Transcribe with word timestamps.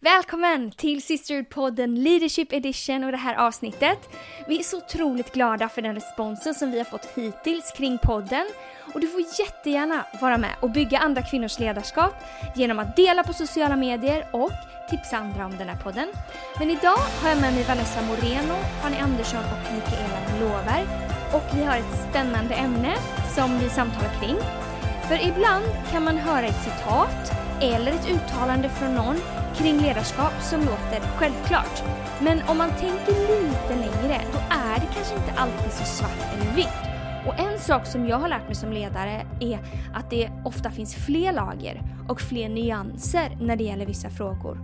Välkommen 0.00 0.70
till 0.70 1.00
Sisterhood-podden 1.00 1.96
Leadership 1.96 2.52
Edition 2.52 3.04
och 3.04 3.12
det 3.12 3.18
här 3.18 3.34
avsnittet. 3.34 3.98
Vi 4.48 4.58
är 4.58 4.62
så 4.62 4.76
otroligt 4.76 5.32
glada 5.32 5.68
för 5.68 5.82
den 5.82 5.94
responsen 5.94 6.54
som 6.54 6.70
vi 6.70 6.78
har 6.78 6.84
fått 6.84 7.08
hittills 7.14 7.72
kring 7.76 7.98
podden. 7.98 8.46
Och 8.94 9.00
du 9.00 9.08
får 9.08 9.20
jättegärna 9.20 10.06
vara 10.20 10.38
med 10.38 10.50
och 10.60 10.70
bygga 10.70 10.98
andra 10.98 11.22
kvinnors 11.22 11.58
ledarskap 11.58 12.14
genom 12.56 12.78
att 12.78 12.96
dela 12.96 13.22
på 13.22 13.32
sociala 13.32 13.76
medier 13.76 14.26
och 14.32 14.52
tipsa 14.90 15.16
andra 15.16 15.46
om 15.46 15.56
den 15.58 15.68
här 15.68 15.78
podden. 15.84 16.08
Men 16.58 16.70
idag 16.70 16.98
har 17.22 17.28
jag 17.28 17.40
med 17.40 17.52
mig 17.52 17.64
Vanessa 17.64 18.02
Moreno, 18.02 18.54
Fanny 18.82 18.96
Andersson 18.96 19.44
och 19.44 19.74
Mikaela 19.74 20.40
Låver. 20.40 20.82
Och 21.32 21.58
vi 21.58 21.64
har 21.64 21.76
ett 21.76 22.08
spännande 22.10 22.54
ämne 22.54 22.94
som 23.34 23.58
vi 23.58 23.68
samtalar 23.68 24.20
kring. 24.20 24.36
För 25.08 25.28
ibland 25.28 25.64
kan 25.90 26.04
man 26.04 26.16
höra 26.16 26.46
ett 26.46 26.64
citat 26.64 27.47
eller 27.60 27.92
ett 27.92 28.10
uttalande 28.10 28.68
från 28.68 28.94
någon 28.94 29.16
kring 29.56 29.80
ledarskap 29.80 30.32
som 30.42 30.60
låter 30.60 31.00
självklart. 31.16 31.82
Men 32.20 32.42
om 32.48 32.58
man 32.58 32.70
tänker 32.70 33.12
lite 33.12 33.74
längre, 33.74 34.20
då 34.32 34.38
är 34.50 34.80
det 34.80 34.88
kanske 34.94 35.14
inte 35.14 35.32
alltid 35.36 35.72
så 35.72 35.84
svart 35.84 36.34
eller 36.34 36.54
vitt. 36.54 36.88
Och 37.26 37.38
en 37.38 37.58
sak 37.58 37.86
som 37.86 38.08
jag 38.08 38.18
har 38.18 38.28
lärt 38.28 38.46
mig 38.46 38.54
som 38.54 38.72
ledare 38.72 39.26
är 39.40 39.58
att 39.94 40.10
det 40.10 40.30
ofta 40.44 40.70
finns 40.70 40.94
fler 40.94 41.32
lager 41.32 41.82
och 42.08 42.20
fler 42.20 42.48
nyanser 42.48 43.36
när 43.40 43.56
det 43.56 43.64
gäller 43.64 43.86
vissa 43.86 44.10
frågor. 44.10 44.58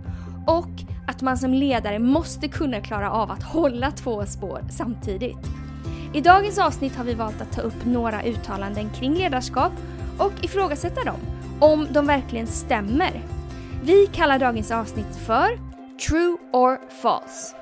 Och 0.47 0.69
att 1.07 1.21
man 1.21 1.37
som 1.37 1.53
ledare 1.53 1.99
måste 1.99 2.47
kunna 2.47 2.81
klara 2.81 3.11
av 3.11 3.31
att 3.31 3.43
hålla 3.43 3.91
två 3.91 4.25
spår 4.25 4.61
samtidigt. 4.69 5.47
I 6.13 6.21
dagens 6.21 6.59
avsnitt 6.59 6.95
har 6.95 7.03
vi 7.03 7.13
valt 7.13 7.41
att 7.41 7.51
ta 7.51 7.61
upp 7.61 7.85
några 7.85 8.23
uttalanden 8.23 8.89
kring 8.89 9.13
ledarskap 9.13 9.71
och 10.17 10.31
ifrågasätta 10.41 11.03
dem, 11.03 11.19
om 11.59 11.87
de 11.91 12.07
verkligen 12.07 12.47
stämmer 12.47 13.21
vi 13.85 14.07
kallar 14.07 14.39
dagens 14.39 14.71
avsnitt 14.71 15.15
för 15.25 15.47
True 16.07 16.37
or 16.53 16.79
False. 17.01 17.55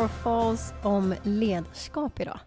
Or 0.00 0.08
false 0.08 0.74
om 0.82 1.14
ledarskap 1.22 2.20
idag. 2.20 2.38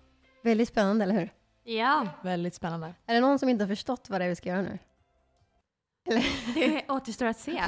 Väldigt 0.43 0.69
spännande, 0.69 1.03
eller 1.03 1.13
hur? 1.13 1.29
Ja. 1.63 2.07
Väldigt 2.23 2.55
spännande. 2.55 2.93
Är 3.05 3.13
det 3.13 3.19
någon 3.19 3.39
som 3.39 3.49
inte 3.49 3.63
har 3.63 3.69
förstått 3.69 4.09
vad 4.09 4.21
det 4.21 4.25
är 4.25 4.29
vi 4.29 4.35
ska 4.35 4.49
göra 4.49 4.61
nu? 4.61 4.79
Eller? 6.07 6.25
Det 6.53 6.89
återstår 6.89 7.25
att 7.25 7.39
se. 7.39 7.63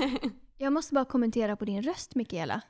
Jag 0.58 0.72
måste 0.72 0.94
bara 0.94 1.04
kommentera 1.04 1.56
på 1.56 1.64
din 1.64 1.82
röst, 1.82 2.14
Mikaela. 2.14 2.60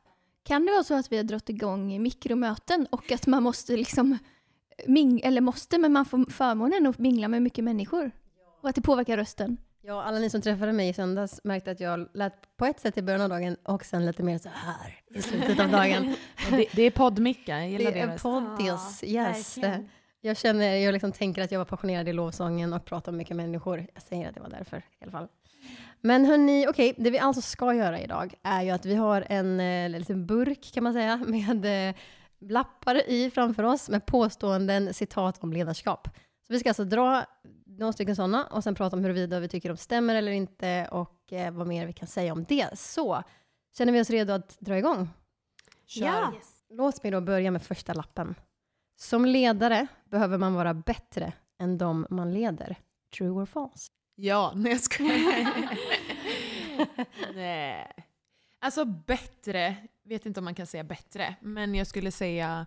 Kan 0.44 0.66
det 0.66 0.72
vara 0.72 0.84
så 0.84 0.94
att 0.94 1.12
vi 1.12 1.16
har 1.16 1.24
dragit 1.24 1.48
igång 1.48 2.02
mikromöten 2.02 2.86
och 2.90 3.12
att 3.12 3.26
man 3.26 3.42
måste 3.42 3.76
liksom 3.76 4.18
ming 4.86 5.20
eller 5.20 5.40
måste, 5.40 5.78
men 5.78 5.92
man 5.92 6.04
får 6.04 6.30
förmånen 6.30 6.86
att 6.86 6.98
mingla 6.98 7.28
med 7.28 7.42
mycket 7.42 7.64
människor? 7.64 8.10
Och 8.62 8.68
att 8.68 8.74
det 8.74 8.82
påverkar 8.82 9.16
rösten? 9.16 9.56
Ja, 9.84 10.02
alla 10.02 10.18
ni 10.18 10.30
som 10.30 10.40
träffade 10.42 10.72
mig 10.72 10.88
i 10.88 10.92
söndags 10.92 11.40
märkte 11.44 11.70
att 11.70 11.80
jag 11.80 12.08
lät 12.14 12.56
på 12.56 12.66
ett 12.66 12.80
sätt 12.80 12.98
i 12.98 13.02
början 13.02 13.20
av 13.20 13.28
dagen 13.28 13.56
och 13.64 13.84
sen 13.84 14.06
lite 14.06 14.22
mer 14.22 14.38
så 14.38 14.48
här 14.48 15.00
i 15.14 15.22
slutet 15.22 15.60
av 15.60 15.70
dagen. 15.70 16.14
det, 16.50 16.66
det 16.72 16.82
är 16.82 16.90
poddmicka, 16.90 17.58
jag 17.58 17.70
gillar 17.70 17.92
det. 17.92 18.06
Det 18.06 18.12
är 18.12 18.18
poddios, 18.18 19.04
yes. 19.04 19.58
Verkligen. 19.58 19.88
Jag 20.20 20.36
känner, 20.36 20.74
jag 20.74 20.92
liksom 20.92 21.12
tänker 21.12 21.42
att 21.42 21.52
jag 21.52 21.58
var 21.58 21.64
passionerad 21.64 22.08
i 22.08 22.12
lovsången 22.12 22.72
och 22.72 22.84
pratar 22.84 23.12
med 23.12 23.18
mycket 23.18 23.36
människor. 23.36 23.86
Jag 23.94 24.02
säger 24.02 24.28
att 24.28 24.34
det 24.34 24.40
var 24.40 24.48
därför 24.48 24.76
i 24.76 25.02
alla 25.02 25.12
fall. 25.12 25.28
Men 26.00 26.24
hörni, 26.24 26.66
okej, 26.68 26.90
okay, 26.90 27.04
det 27.04 27.10
vi 27.10 27.18
alltså 27.18 27.42
ska 27.42 27.74
göra 27.74 28.00
idag 28.00 28.34
är 28.42 28.62
ju 28.62 28.70
att 28.70 28.86
vi 28.86 28.94
har 28.94 29.24
en 29.28 29.60
eh, 29.60 29.88
liten 29.88 30.26
burk 30.26 30.70
kan 30.74 30.84
man 30.84 30.92
säga 30.92 31.16
med 31.26 31.88
eh, 31.88 31.94
lappar 32.40 33.10
i 33.10 33.30
framför 33.30 33.62
oss 33.62 33.88
med 33.88 34.06
påståenden, 34.06 34.94
citat 34.94 35.44
om 35.44 35.52
ledarskap. 35.52 36.08
Så 36.46 36.52
vi 36.52 36.58
ska 36.58 36.70
alltså 36.70 36.84
dra 36.84 37.24
några 37.78 37.92
stycken 37.92 38.16
sådana 38.16 38.46
och 38.46 38.64
sen 38.64 38.74
prata 38.74 38.96
om 38.96 39.02
huruvida 39.02 39.40
vi 39.40 39.48
tycker 39.48 39.68
de 39.68 39.76
stämmer 39.76 40.14
eller 40.14 40.32
inte 40.32 40.88
och 40.90 41.32
eh, 41.32 41.52
vad 41.52 41.66
mer 41.66 41.86
vi 41.86 41.92
kan 41.92 42.08
säga 42.08 42.32
om 42.32 42.44
det. 42.44 42.78
Så, 42.78 43.22
känner 43.76 43.92
vi 43.92 44.00
oss 44.00 44.10
redo 44.10 44.32
att 44.32 44.60
dra 44.60 44.78
igång? 44.78 45.10
Kör. 45.86 46.04
Ja. 46.06 46.32
Låt 46.70 47.02
mig 47.02 47.12
då 47.12 47.20
börja 47.20 47.50
med 47.50 47.62
första 47.62 47.94
lappen. 47.94 48.34
Som 48.96 49.24
ledare 49.24 49.86
behöver 50.04 50.38
man 50.38 50.54
vara 50.54 50.74
bättre 50.74 51.32
än 51.58 51.78
de 51.78 52.06
man 52.10 52.34
leder. 52.34 52.76
True 53.16 53.30
or 53.30 53.46
false? 53.46 53.92
Ja, 54.14 54.52
nej 54.56 54.72
jag 54.72 54.80
skojar. 54.80 55.76
nej. 57.34 57.92
Alltså 58.58 58.84
bättre, 58.84 59.76
vet 60.04 60.26
inte 60.26 60.40
om 60.40 60.44
man 60.44 60.54
kan 60.54 60.66
säga 60.66 60.84
bättre, 60.84 61.34
men 61.40 61.74
jag 61.74 61.86
skulle 61.86 62.10
säga 62.10 62.66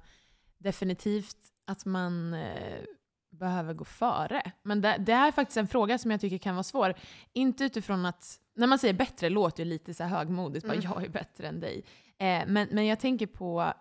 definitivt 0.58 1.38
att 1.66 1.86
man 1.86 2.34
eh, 2.34 2.84
behöver 3.36 3.74
gå 3.74 3.86
före. 3.86 4.52
Men 4.64 4.82
det, 4.82 4.96
det 5.00 5.14
här 5.14 5.28
är 5.28 5.32
faktiskt 5.32 5.58
en 5.58 5.68
fråga 5.68 5.98
som 5.98 6.12
jag 6.12 6.22
tycker 6.22 6.38
kan 6.38 6.56
vara 6.56 6.64
svår. 6.64 6.94
Inte 7.34 7.64
utifrån 7.64 8.06
att, 8.06 8.40
när 8.56 8.68
man 8.68 8.80
säger 8.80 8.94
bättre 8.94 9.30
låter 9.30 9.64
ju 9.64 9.70
lite 9.70 9.94
så 9.94 10.04
här 10.04 10.18
högmodigt, 10.18 10.66
mm. 10.66 10.78
bara 10.78 10.84
jag 10.84 11.06
är 11.06 11.10
bättre 11.10 11.48
än 11.48 11.60
dig. 11.60 11.86
Eh, 12.18 12.44
men, 12.48 12.68
men 12.72 12.86
jag 12.86 13.00
tänker 13.00 13.28
på, 13.28 13.74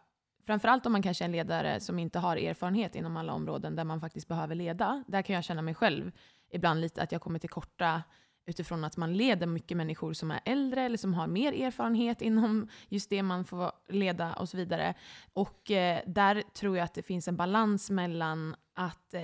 framförallt 0.47 0.87
om 0.87 0.93
man 0.93 1.03
kanske 1.03 1.25
är 1.25 1.27
en 1.27 1.33
ledare 1.33 1.81
som 1.81 1.99
inte 1.99 2.19
har 2.19 2.37
erfarenhet 2.37 2.95
inom 2.95 3.17
alla 3.17 3.33
områden 3.33 3.77
där 3.77 3.85
man 3.85 4.01
faktiskt 4.01 4.29
behöver 4.29 4.55
leda. 4.55 5.05
Där 5.07 5.23
kan 5.23 5.35
jag 5.35 5.45
känna 5.45 5.63
mig 5.63 5.75
själv 5.75 6.13
ibland 6.51 6.81
lite 6.81 7.03
att 7.03 7.13
jag 7.13 7.21
kommer 7.21 7.39
till 7.39 7.51
korta 7.51 8.03
utifrån 8.47 8.85
att 8.85 8.97
man 8.97 9.17
leder 9.17 9.47
mycket 9.47 9.77
människor 9.77 10.13
som 10.13 10.31
är 10.31 10.41
äldre 10.45 10.83
eller 10.83 10.97
som 10.97 11.15
har 11.15 11.27
mer 11.27 11.53
erfarenhet 11.53 12.23
inom 12.23 12.69
just 12.89 13.11
det 13.11 13.23
man 13.23 13.45
får 13.45 13.73
leda 13.89 14.33
och 14.33 14.49
så 14.49 14.57
vidare. 14.57 14.95
Och 15.33 15.71
eh, 15.71 16.01
där 16.07 16.43
tror 16.55 16.77
jag 16.77 16.85
att 16.85 16.95
det 16.95 17.03
finns 17.03 17.29
en 17.29 17.37
balans 17.37 17.91
mellan 17.91 18.57
att 18.75 19.15
eh, 19.15 19.23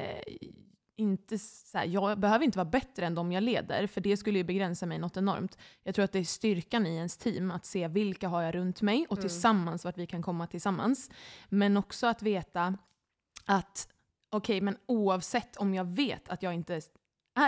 inte, 0.97 1.38
så 1.38 1.78
här, 1.78 1.84
jag 1.84 2.19
behöver 2.19 2.44
inte 2.44 2.59
vara 2.59 2.70
bättre 2.70 3.06
än 3.06 3.14
de 3.14 3.32
jag 3.32 3.42
leder, 3.42 3.86
för 3.86 4.00
det 4.00 4.16
skulle 4.16 4.38
ju 4.38 4.44
begränsa 4.44 4.86
mig 4.86 4.98
något 4.98 5.16
enormt. 5.16 5.59
Jag 5.82 5.94
tror 5.94 6.04
att 6.04 6.12
det 6.12 6.19
är 6.19 6.25
styrkan 6.25 6.86
i 6.86 6.97
ens 6.97 7.16
team, 7.16 7.50
att 7.50 7.64
se 7.64 7.88
vilka 7.88 8.28
har 8.28 8.42
jag 8.42 8.54
runt 8.54 8.82
mig 8.82 9.06
och 9.09 9.19
mm. 9.19 9.28
tillsammans 9.28 9.84
vart 9.84 9.98
vi 9.98 10.06
kan 10.06 10.22
komma 10.22 10.47
tillsammans. 10.47 11.10
Men 11.48 11.76
också 11.76 12.06
att 12.06 12.22
veta 12.22 12.78
att 13.44 13.88
okej, 14.30 14.56
okay, 14.56 14.64
men 14.64 14.76
oavsett 14.86 15.56
om 15.56 15.75
jag 15.75 15.84
vet 15.84 16.28
att 16.28 16.42
jag 16.42 16.54
inte 16.54 16.80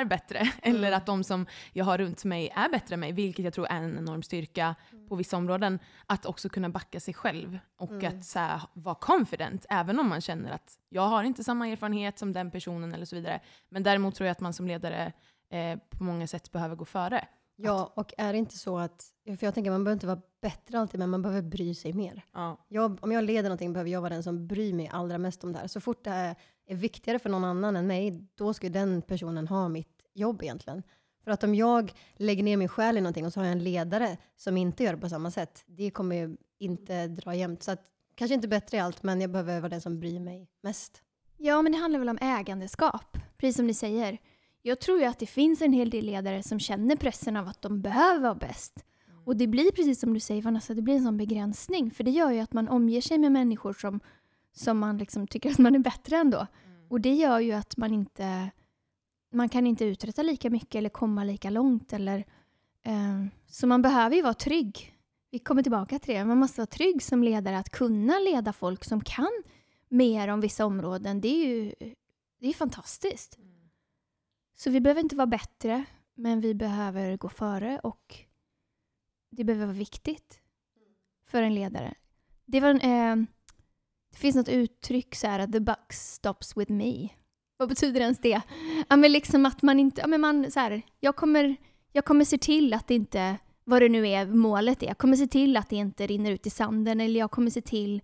är 0.00 0.04
bättre, 0.04 0.38
mm. 0.62 0.76
eller 0.76 0.92
att 0.92 1.06
de 1.06 1.24
som 1.24 1.46
jag 1.72 1.84
har 1.84 1.98
runt 1.98 2.24
mig 2.24 2.50
är 2.54 2.68
bättre 2.68 2.94
än 2.94 3.00
mig, 3.00 3.12
vilket 3.12 3.44
jag 3.44 3.54
tror 3.54 3.66
är 3.66 3.82
en 3.82 3.98
enorm 3.98 4.22
styrka 4.22 4.74
mm. 4.92 5.08
på 5.08 5.14
vissa 5.14 5.36
områden, 5.36 5.78
att 6.06 6.26
också 6.26 6.48
kunna 6.48 6.68
backa 6.68 7.00
sig 7.00 7.14
själv 7.14 7.58
och 7.76 7.90
mm. 7.90 8.18
att 8.18 8.24
så 8.24 8.38
här, 8.38 8.60
vara 8.72 8.94
confident, 8.94 9.66
även 9.70 10.00
om 10.00 10.08
man 10.08 10.20
känner 10.20 10.52
att 10.52 10.78
jag 10.88 11.02
har 11.02 11.24
inte 11.24 11.44
samma 11.44 11.68
erfarenhet 11.68 12.18
som 12.18 12.32
den 12.32 12.50
personen 12.50 12.94
eller 12.94 13.04
så 13.04 13.16
vidare. 13.16 13.40
Men 13.68 13.82
däremot 13.82 14.14
tror 14.14 14.26
jag 14.26 14.32
att 14.32 14.40
man 14.40 14.52
som 14.52 14.66
ledare 14.66 15.12
eh, 15.50 15.78
på 15.90 16.04
många 16.04 16.26
sätt 16.26 16.52
behöver 16.52 16.76
gå 16.76 16.84
före. 16.84 17.28
Ja, 17.56 17.92
och 17.96 18.12
är 18.18 18.32
det 18.32 18.38
inte 18.38 18.58
så 18.58 18.78
att, 18.78 19.06
för 19.24 19.46
jag 19.46 19.54
tänker 19.54 19.70
man 19.70 19.84
behöver 19.84 19.96
inte 19.96 20.06
vara 20.06 20.20
bättre 20.40 20.78
alltid, 20.78 20.98
men 21.00 21.10
man 21.10 21.22
behöver 21.22 21.42
bry 21.42 21.74
sig 21.74 21.92
mer. 21.92 22.24
Ja. 22.32 22.66
Jag, 22.68 22.98
om 23.04 23.12
jag 23.12 23.24
leder 23.24 23.42
någonting 23.42 23.72
behöver 23.72 23.90
jag 23.90 24.00
vara 24.00 24.12
den 24.12 24.22
som 24.22 24.46
bryr 24.46 24.72
mig 24.72 24.90
allra 24.92 25.18
mest 25.18 25.44
om 25.44 25.52
det 25.52 25.58
här. 25.58 25.66
Så 25.66 25.80
fort 25.80 26.04
det 26.04 26.10
är, 26.10 26.36
är 26.66 26.76
viktigare 26.76 27.18
för 27.18 27.30
någon 27.30 27.44
annan 27.44 27.76
än 27.76 27.86
mig, 27.86 28.28
då 28.34 28.54
ska 28.54 28.68
den 28.68 29.02
personen 29.02 29.48
ha 29.48 29.68
mitt 29.68 30.02
jobb 30.14 30.42
egentligen. 30.42 30.82
För 31.24 31.30
att 31.30 31.44
om 31.44 31.54
jag 31.54 31.92
lägger 32.16 32.42
ner 32.42 32.56
min 32.56 32.68
själ 32.68 32.98
i 32.98 33.00
någonting 33.00 33.26
och 33.26 33.32
så 33.32 33.40
har 33.40 33.44
jag 33.44 33.52
en 33.52 33.64
ledare 33.64 34.16
som 34.36 34.56
inte 34.56 34.84
gör 34.84 34.92
det 34.92 35.00
på 35.00 35.08
samma 35.08 35.30
sätt, 35.30 35.64
det 35.66 35.90
kommer 35.90 36.16
ju 36.16 36.36
inte 36.58 37.06
dra 37.06 37.34
jämnt. 37.34 37.62
Så 37.62 37.70
att, 37.70 37.80
kanske 38.14 38.34
inte 38.34 38.48
bättre 38.48 38.76
i 38.76 38.80
allt, 38.80 39.02
men 39.02 39.20
jag 39.20 39.30
behöver 39.30 39.60
vara 39.60 39.68
den 39.68 39.80
som 39.80 40.00
bryr 40.00 40.20
mig 40.20 40.48
mest. 40.62 41.02
Ja, 41.36 41.62
men 41.62 41.72
det 41.72 41.78
handlar 41.78 41.98
väl 41.98 42.08
om 42.08 42.18
ägandeskap, 42.20 43.18
precis 43.36 43.56
som 43.56 43.66
ni 43.66 43.74
säger. 43.74 44.18
Jag 44.62 44.80
tror 44.80 45.00
ju 45.00 45.04
att 45.04 45.18
det 45.18 45.26
finns 45.26 45.62
en 45.62 45.72
hel 45.72 45.90
del 45.90 46.04
ledare 46.04 46.42
som 46.42 46.58
känner 46.60 46.96
pressen 46.96 47.36
av 47.36 47.48
att 47.48 47.62
de 47.62 47.82
behöver 47.82 48.20
vara 48.20 48.34
bäst. 48.34 48.84
Mm. 49.08 49.22
Och 49.24 49.36
det 49.36 49.46
blir 49.46 49.70
precis 49.70 50.00
som 50.00 50.14
du 50.14 50.20
säger 50.20 50.42
Vanessa, 50.42 50.74
det 50.74 50.82
blir 50.82 50.94
en 50.94 51.04
sån 51.04 51.16
begränsning. 51.16 51.90
För 51.90 52.04
det 52.04 52.10
gör 52.10 52.30
ju 52.30 52.40
att 52.40 52.52
man 52.52 52.68
omger 52.68 53.00
sig 53.00 53.18
med 53.18 53.32
människor 53.32 53.72
som, 53.72 54.00
som 54.52 54.78
man 54.78 54.98
liksom 54.98 55.26
tycker 55.26 55.50
att 55.50 55.58
man 55.58 55.74
är 55.74 55.78
bättre 55.78 56.16
än 56.16 56.30
då. 56.30 56.46
Mm. 56.64 56.86
Och 56.88 57.00
det 57.00 57.14
gör 57.14 57.40
ju 57.40 57.52
att 57.52 57.76
man 57.76 57.92
inte 57.92 58.50
man 59.32 59.48
kan 59.48 59.66
inte 59.66 59.84
uträtta 59.84 60.22
lika 60.22 60.50
mycket 60.50 60.74
eller 60.74 60.88
komma 60.88 61.24
lika 61.24 61.50
långt. 61.50 61.92
Eller, 61.92 62.18
eh, 62.82 63.24
så 63.46 63.66
man 63.66 63.82
behöver 63.82 64.16
ju 64.16 64.22
vara 64.22 64.34
trygg. 64.34 64.98
Vi 65.30 65.38
kommer 65.38 65.62
tillbaka 65.62 65.98
till 65.98 66.14
det. 66.14 66.24
Man 66.24 66.38
måste 66.38 66.60
vara 66.60 66.66
trygg 66.66 67.02
som 67.02 67.22
ledare 67.22 67.58
att 67.58 67.70
kunna 67.70 68.18
leda 68.18 68.52
folk 68.52 68.84
som 68.84 69.00
kan 69.00 69.42
mer 69.88 70.28
om 70.28 70.40
vissa 70.40 70.66
områden. 70.66 71.20
Det 71.20 71.28
är 71.28 71.46
ju 71.46 71.74
det 72.40 72.48
är 72.48 72.52
fantastiskt. 72.52 73.38
Mm. 73.38 73.70
Så 74.54 74.70
vi 74.70 74.80
behöver 74.80 75.00
inte 75.00 75.16
vara 75.16 75.26
bättre, 75.26 75.84
men 76.14 76.40
vi 76.40 76.54
behöver 76.54 77.16
gå 77.16 77.28
före 77.28 77.78
och 77.78 78.16
det 79.30 79.44
behöver 79.44 79.66
vara 79.66 79.76
viktigt 79.76 80.40
för 81.26 81.42
en 81.42 81.54
ledare. 81.54 81.94
Det 82.44 82.60
var 82.60 82.68
en, 82.68 82.80
eh, 82.80 83.26
det 84.12 84.18
finns 84.18 84.36
något 84.36 84.48
uttryck 84.48 85.14
så 85.14 85.26
här, 85.26 85.46
the 85.46 85.60
buck 85.60 85.92
stops 85.92 86.56
with 86.56 86.72
me. 86.72 87.08
Vad 87.56 87.68
betyder 87.68 88.00
ens 88.00 88.18
det? 88.18 88.40
Ja 88.88 88.96
men 88.96 89.12
liksom 89.12 89.46
att 89.46 89.62
man 89.62 89.80
inte, 89.80 90.00
ja 90.00 90.06
men 90.06 90.20
man 90.20 90.50
så 90.50 90.60
här, 90.60 90.82
jag 91.00 91.16
kommer, 91.16 91.56
jag 91.92 92.04
kommer 92.04 92.24
se 92.24 92.38
till 92.38 92.74
att 92.74 92.88
det 92.88 92.94
inte, 92.94 93.38
vad 93.64 93.82
det 93.82 93.88
nu 93.88 94.08
är 94.08 94.26
målet 94.26 94.82
är, 94.82 94.86
jag 94.86 94.98
kommer 94.98 95.16
se 95.16 95.26
till 95.26 95.56
att 95.56 95.68
det 95.68 95.76
inte 95.76 96.06
rinner 96.06 96.30
ut 96.30 96.46
i 96.46 96.50
sanden 96.50 97.00
eller 97.00 97.20
jag 97.20 97.30
kommer 97.30 97.50
se 97.50 97.60
till 97.60 98.02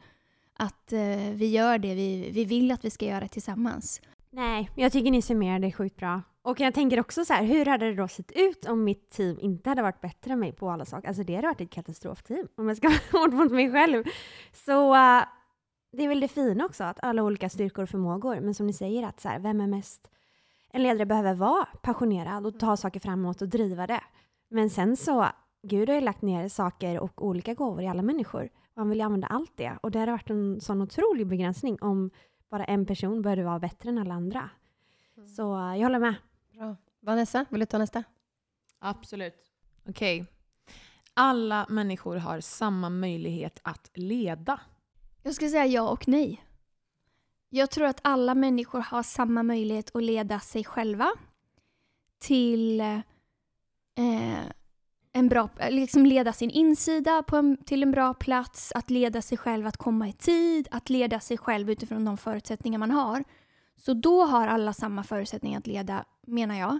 att 0.58 0.92
eh, 0.92 1.30
vi 1.34 1.46
gör 1.46 1.78
det 1.78 1.94
vi, 1.94 2.30
vi 2.30 2.44
vill 2.44 2.70
att 2.70 2.84
vi 2.84 2.90
ska 2.90 3.06
göra 3.06 3.28
tillsammans. 3.28 4.00
Nej, 4.30 4.70
jag 4.74 4.92
tycker 4.92 5.10
ni 5.10 5.22
summerar 5.22 5.58
det 5.58 5.72
sjukt 5.72 5.96
bra. 5.96 6.22
Och 6.42 6.60
jag 6.60 6.74
tänker 6.74 7.00
också 7.00 7.24
så 7.24 7.32
här, 7.32 7.44
hur 7.44 7.66
hade 7.66 7.86
det 7.86 7.94
då 7.94 8.08
sett 8.08 8.32
ut 8.32 8.66
om 8.66 8.84
mitt 8.84 9.10
team 9.10 9.38
inte 9.40 9.68
hade 9.68 9.82
varit 9.82 10.00
bättre 10.00 10.32
än 10.32 10.40
mig 10.40 10.52
på 10.52 10.70
alla 10.70 10.84
saker? 10.84 11.08
Alltså 11.08 11.22
det 11.22 11.34
hade 11.34 11.46
varit 11.46 11.60
ett 11.60 11.70
katastrofteam 11.70 12.48
om 12.56 12.68
jag 12.68 12.76
ska 12.76 12.88
vara 13.12 13.22
hård 13.22 13.32
mot 13.32 13.52
mig 13.52 13.72
själv. 13.72 14.04
Så 14.52 14.94
uh, 14.94 15.22
det 15.90 16.04
är 16.04 16.08
väl 16.08 16.20
det 16.20 16.28
fina 16.28 16.64
också, 16.64 16.84
att 16.84 16.98
alla 17.02 17.22
olika 17.22 17.48
styrkor 17.48 17.82
och 17.82 17.88
förmågor. 17.88 18.40
Men 18.40 18.54
som 18.54 18.66
ni 18.66 18.72
säger, 18.72 19.06
att 19.06 19.20
så 19.20 19.28
här, 19.28 19.38
vem 19.38 19.60
är 19.60 19.66
mest... 19.66 20.10
En 20.70 20.82
ledare 20.82 21.06
behöver 21.06 21.34
vara 21.34 21.64
passionerad 21.64 22.46
och 22.46 22.60
ta 22.60 22.76
saker 22.76 23.00
framåt 23.00 23.42
och 23.42 23.48
driva 23.48 23.86
det. 23.86 24.00
Men 24.48 24.70
sen 24.70 24.96
så, 24.96 25.26
Gud 25.62 25.88
har 25.88 25.96
ju 25.96 26.00
lagt 26.00 26.22
ner 26.22 26.48
saker 26.48 27.00
och 27.00 27.26
olika 27.26 27.54
gåvor 27.54 27.82
i 27.82 27.86
alla 27.86 28.02
människor. 28.02 28.44
Och 28.44 28.80
han 28.80 28.88
vill 28.88 28.98
ju 28.98 29.04
använda 29.04 29.26
allt 29.26 29.56
det. 29.56 29.78
Och 29.82 29.90
det 29.90 29.98
har 29.98 30.06
varit 30.06 30.30
en 30.30 30.60
sån 30.60 30.82
otrolig 30.82 31.26
begränsning 31.26 31.78
om 31.80 32.10
bara 32.50 32.64
en 32.64 32.86
person 32.86 33.22
började 33.22 33.44
vara 33.44 33.58
bättre 33.58 33.88
än 33.88 33.98
alla 33.98 34.14
andra. 34.14 34.50
Mm. 35.16 35.28
Så 35.28 35.42
jag 35.42 35.82
håller 35.82 35.98
med. 35.98 36.14
Bra. 36.52 36.76
Vanessa, 37.00 37.44
vill 37.50 37.60
du 37.60 37.66
ta 37.66 37.78
nästa? 37.78 38.04
Absolut. 38.78 39.52
Okej. 39.88 40.20
Okay. 40.22 40.34
Alla 41.14 41.66
människor 41.68 42.16
har 42.16 42.40
samma 42.40 42.90
möjlighet 42.90 43.60
att 43.62 43.90
leda. 43.94 44.60
Jag 45.28 45.34
ska 45.34 45.48
säga 45.48 45.66
ja 45.66 45.88
och 45.90 46.08
nej. 46.08 46.44
Jag 47.48 47.70
tror 47.70 47.86
att 47.86 48.00
alla 48.02 48.34
människor 48.34 48.80
har 48.80 49.02
samma 49.02 49.42
möjlighet 49.42 49.96
att 49.96 50.02
leda 50.02 50.40
sig 50.40 50.64
själva 50.64 51.10
till 52.18 52.80
eh, 52.80 52.98
en 55.12 55.28
bra, 55.28 55.48
liksom 55.70 56.06
leda 56.06 56.32
sin 56.32 56.50
insida 56.50 57.22
på 57.22 57.36
en, 57.36 57.56
till 57.64 57.82
en 57.82 57.90
bra 57.90 58.14
plats, 58.14 58.72
att 58.72 58.90
leda 58.90 59.22
sig 59.22 59.38
själv 59.38 59.66
att 59.66 59.76
komma 59.76 60.08
i 60.08 60.12
tid, 60.12 60.68
att 60.70 60.90
leda 60.90 61.20
sig 61.20 61.38
själv 61.38 61.70
utifrån 61.70 62.04
de 62.04 62.16
förutsättningar 62.16 62.78
man 62.78 62.90
har. 62.90 63.24
Så 63.76 63.94
då 63.94 64.24
har 64.24 64.48
alla 64.48 64.72
samma 64.72 65.04
förutsättningar 65.04 65.58
att 65.58 65.66
leda, 65.66 66.04
menar 66.26 66.58
jag. 66.58 66.78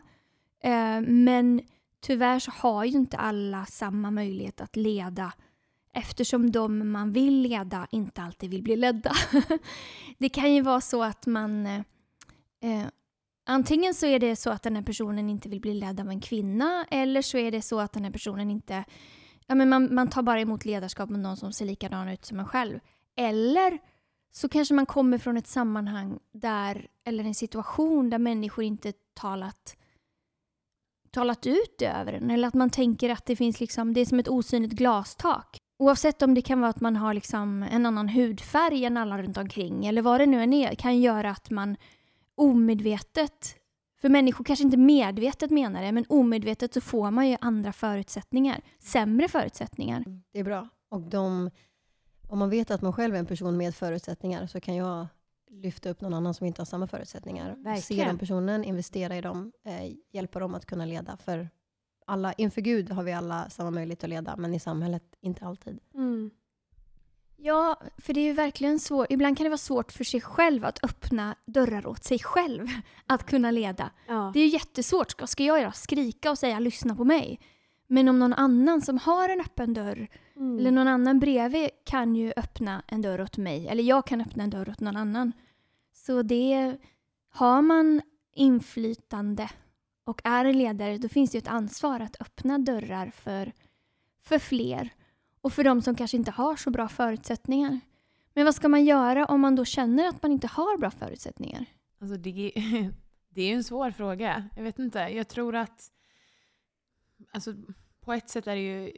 Eh, 0.62 1.00
men 1.00 1.60
tyvärr 2.00 2.38
så 2.38 2.50
har 2.50 2.84
ju 2.84 2.98
inte 2.98 3.16
alla 3.16 3.66
samma 3.66 4.10
möjlighet 4.10 4.60
att 4.60 4.76
leda 4.76 5.32
eftersom 5.93 6.50
de 6.50 6.93
man 6.93 7.12
vill 7.12 7.40
leda 7.40 7.87
inte 7.90 8.23
alltid 8.23 8.50
vill 8.50 8.62
bli 8.62 8.76
ledda. 8.76 9.12
det 10.19 10.29
kan 10.29 10.55
ju 10.55 10.61
vara 10.62 10.81
så 10.81 11.02
att 11.02 11.26
man 11.26 11.67
eh, 11.67 12.87
Antingen 13.50 13.94
så 13.94 14.06
är 14.06 14.19
det 14.19 14.37
så 14.37 14.50
att 14.50 14.62
den 14.62 14.76
här 14.76 14.82
personen 14.82 15.31
inte 15.31 15.49
vill 15.49 15.61
bli 15.61 15.75
ledd 15.75 16.00
av 16.00 16.08
en 16.08 16.20
kvinna 16.20 16.87
eller 16.90 17.23
så 17.23 17.38
är 17.38 17.50
det 17.50 17.62
så 17.62 17.81
att 17.81 17.93
den 17.93 18.05
här 18.05 18.11
personen 18.11 18.50
inte... 18.50 18.85
Ja, 19.46 19.55
men 19.55 19.69
man, 19.69 19.94
man 19.94 20.08
tar 20.08 20.23
bara 20.23 20.40
emot 20.40 20.64
ledarskap 20.64 21.11
med 21.11 21.20
någon 21.20 21.37
som 21.37 21.52
ser 21.52 21.64
likadan 21.67 22.08
ut 22.08 22.25
som 22.25 22.40
en 22.40 22.46
själv. 22.46 22.81
Eller 23.17 23.79
så 24.32 24.49
kanske 24.49 24.75
man 24.75 24.87
kommer 24.87 25.19
från 25.19 25.37
ett 25.37 25.46
sammanhang 25.46 26.19
där, 26.32 26.88
eller 27.05 27.25
en 27.25 27.35
situation 27.35 28.11
där 28.11 28.19
människor 28.19 28.64
inte 28.64 28.93
talat, 29.14 29.76
talat 31.11 31.46
ut 31.46 31.82
över 31.82 32.12
en. 32.12 32.31
Eller 32.31 32.49
att 32.49 32.55
man 32.55 32.70
tänker 32.70 33.11
att 33.11 33.26
det 33.26 33.37
finns 33.37 33.61
liksom, 33.61 33.94
det 33.94 34.00
är 34.00 34.06
som 34.06 34.19
ett 34.19 34.29
osynligt 34.29 34.73
glastak. 34.73 35.57
Oavsett 35.78 36.22
om 36.22 36.34
det 36.34 36.42
kan 36.42 36.60
vara 36.60 36.70
att 36.70 36.80
man 36.80 36.96
har 36.96 37.14
liksom 37.14 37.62
en 37.62 37.86
annan 37.86 38.08
hudfärg 38.08 38.84
än 38.84 38.96
alla 38.96 39.22
runt 39.22 39.36
omkring 39.36 39.86
eller 39.86 40.02
vad 40.02 40.20
det 40.20 40.26
nu 40.26 40.42
än 40.42 40.52
är, 40.52 40.75
kan 40.75 41.00
göra 41.00 41.30
att 41.30 41.50
man 41.50 41.76
omedvetet, 42.34 43.56
för 44.00 44.08
människor 44.08 44.44
kanske 44.44 44.64
inte 44.64 44.76
medvetet 44.76 45.50
menar 45.50 45.82
det, 45.82 45.92
men 45.92 46.04
omedvetet 46.08 46.75
så 46.75 46.80
får 46.80 47.10
man 47.10 47.28
ju 47.28 47.36
andra 47.40 47.72
förutsättningar, 47.72 48.60
sämre 48.78 49.28
förutsättningar. 49.28 50.04
Det 50.32 50.38
är 50.38 50.44
bra. 50.44 50.69
Och 50.88 51.00
de, 51.00 51.50
om 52.28 52.38
man 52.38 52.50
vet 52.50 52.70
att 52.70 52.82
man 52.82 52.92
själv 52.92 53.14
är 53.14 53.19
en 53.19 53.26
person 53.26 53.56
med 53.56 53.75
förutsättningar 53.75 54.46
så 54.46 54.60
kan 54.60 54.76
jag 54.76 55.06
lyfta 55.50 55.90
upp 55.90 56.00
någon 56.00 56.14
annan 56.14 56.34
som 56.34 56.46
inte 56.46 56.60
har 56.60 56.66
samma 56.66 56.86
förutsättningar. 56.86 57.54
Verkligen. 57.56 57.82
Se 57.82 58.04
den 58.04 58.19
personen, 58.19 58.64
investera 58.64 59.16
i 59.16 59.20
dem, 59.20 59.52
eh, 59.64 59.92
hjälpa 60.12 60.38
dem 60.38 60.54
att 60.54 60.66
kunna 60.66 60.84
leda. 60.84 61.16
För 61.16 61.48
alla, 62.08 62.32
inför 62.32 62.60
Gud 62.60 62.90
har 62.90 63.02
vi 63.02 63.12
alla 63.12 63.50
samma 63.50 63.70
möjlighet 63.70 64.05
att 64.05 64.10
leda, 64.10 64.37
men 64.37 64.55
i 64.55 64.60
samhället 64.60 65.02
inte 65.20 65.46
alltid. 65.46 65.78
Mm. 65.94 66.31
Ja, 67.37 67.81
för 67.99 68.14
det 68.14 68.20
är 68.20 68.25
ju 68.25 68.32
verkligen 68.32 68.78
svårt. 68.78 69.06
Ibland 69.10 69.37
kan 69.37 69.44
det 69.44 69.50
vara 69.50 69.58
svårt 69.58 69.93
för 69.93 70.05
sig 70.05 70.20
själv 70.20 70.64
att 70.64 70.84
öppna 70.84 71.34
dörrar 71.46 71.87
åt 71.87 72.05
sig 72.05 72.19
själv. 72.19 72.66
Att 73.06 73.26
kunna 73.26 73.50
leda. 73.50 73.90
Ja. 74.06 74.31
Det 74.34 74.40
är 74.40 74.44
ju 74.44 74.50
jättesvårt. 74.50 75.10
Ska, 75.10 75.26
ska 75.26 75.44
jag 75.44 75.60
göra? 75.60 75.72
Skrika 75.72 76.31
och 76.31 76.38
säga 76.38 76.58
lyssna 76.58 76.96
på 76.96 77.05
mig? 77.05 77.40
Men 77.87 78.08
om 78.08 78.19
någon 78.19 78.32
annan 78.32 78.81
som 78.81 78.99
har 78.99 79.28
en 79.28 79.40
öppen 79.40 79.75
dörr 79.75 80.08
mm. 80.37 80.58
eller 80.58 80.70
någon 80.70 80.88
annan 80.88 81.20
bredvid 81.20 81.70
kan 81.84 82.16
ju 82.16 82.32
öppna 82.37 82.82
en 82.87 83.02
dörr 83.02 83.20
åt 83.20 83.37
mig. 83.37 83.69
Eller 83.69 83.82
jag 83.82 84.06
kan 84.06 84.20
öppna 84.20 84.44
en 84.44 84.50
dörr 84.50 84.70
åt 84.70 84.81
någon 84.81 84.96
annan. 84.96 85.32
Så 85.93 86.22
det 86.22 86.76
har 87.28 87.62
man 87.62 88.02
inflytande 88.32 89.50
och 90.08 90.20
är 90.25 90.44
en 90.44 90.58
ledare, 90.58 90.99
då 90.99 91.08
finns 91.08 91.31
det 91.31 91.37
ju 91.37 91.38
ett 91.38 91.49
ansvar 91.49 92.00
att 92.00 92.20
öppna 92.20 92.58
dörrar 92.58 93.10
för, 93.10 93.52
för 94.20 94.38
fler. 94.38 94.90
Och 95.40 95.52
för 95.52 95.64
de 95.64 95.82
som 95.82 95.94
kanske 95.94 96.16
inte 96.16 96.31
har 96.31 96.56
så 96.56 96.70
bra 96.70 96.88
förutsättningar. 96.88 97.81
Men 98.34 98.44
vad 98.44 98.55
ska 98.55 98.69
man 98.69 98.84
göra 98.84 99.26
om 99.26 99.40
man 99.40 99.56
då 99.56 99.64
känner 99.64 100.08
att 100.08 100.22
man 100.22 100.32
inte 100.32 100.46
har 100.46 100.78
bra 100.78 100.90
förutsättningar? 100.90 101.64
Alltså 102.00 102.16
det, 102.16 102.52
det 103.28 103.43
är 103.43 103.49
ju 103.49 103.55
en 103.55 103.64
svår 103.64 103.90
fråga. 103.90 104.49
Jag 104.56 104.62
vet 104.62 104.78
inte. 104.78 104.99
Jag 104.99 105.28
tror 105.28 105.56
att... 105.56 105.90
Alltså, 107.31 107.54
på 108.00 108.12
ett 108.12 108.31
sätt 108.31 108.46
är 108.46 108.54
det 108.54 108.62
ju... 108.62 108.93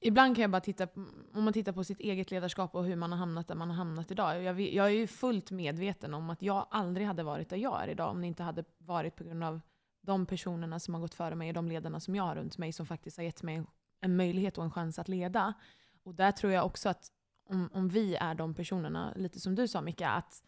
Ibland 0.00 0.36
kan 0.36 0.42
jag 0.42 0.50
bara 0.50 0.60
titta, 0.60 0.88
om 1.34 1.44
man 1.44 1.52
tittar 1.52 1.72
på 1.72 1.84
sitt 1.84 2.00
eget 2.00 2.30
ledarskap 2.30 2.74
och 2.74 2.84
hur 2.84 2.96
man 2.96 3.12
har 3.12 3.18
hamnat 3.18 3.48
där 3.48 3.54
man 3.54 3.68
har 3.68 3.76
hamnat 3.76 4.10
idag. 4.10 4.42
Jag, 4.42 4.60
jag 4.60 4.86
är 4.86 4.90
ju 4.90 5.06
fullt 5.06 5.50
medveten 5.50 6.14
om 6.14 6.30
att 6.30 6.42
jag 6.42 6.66
aldrig 6.70 7.06
hade 7.06 7.22
varit 7.22 7.48
där 7.48 7.56
jag 7.56 7.82
är 7.82 7.88
idag 7.88 8.10
om 8.10 8.20
det 8.20 8.26
inte 8.26 8.42
hade 8.42 8.64
varit 8.78 9.16
på 9.16 9.24
grund 9.24 9.44
av 9.44 9.60
de 10.08 10.26
personerna 10.26 10.80
som 10.80 10.94
har 10.94 11.00
gått 11.00 11.14
före 11.14 11.34
mig 11.34 11.48
och 11.48 11.54
de 11.54 11.68
ledarna 11.68 12.00
som 12.00 12.16
jag 12.16 12.24
har 12.24 12.34
runt 12.34 12.58
mig 12.58 12.72
som 12.72 12.86
faktiskt 12.86 13.16
har 13.16 13.24
gett 13.24 13.42
mig 13.42 13.62
en 14.00 14.16
möjlighet 14.16 14.58
och 14.58 14.64
en 14.64 14.70
chans 14.70 14.98
att 14.98 15.08
leda. 15.08 15.54
Och 16.02 16.14
där 16.14 16.32
tror 16.32 16.52
jag 16.52 16.66
också 16.66 16.88
att 16.88 17.12
om, 17.48 17.70
om 17.72 17.88
vi 17.88 18.16
är 18.16 18.34
de 18.34 18.54
personerna, 18.54 19.12
lite 19.16 19.40
som 19.40 19.54
du 19.54 19.68
sa 19.68 19.80
Mika, 19.80 20.08
att 20.08 20.42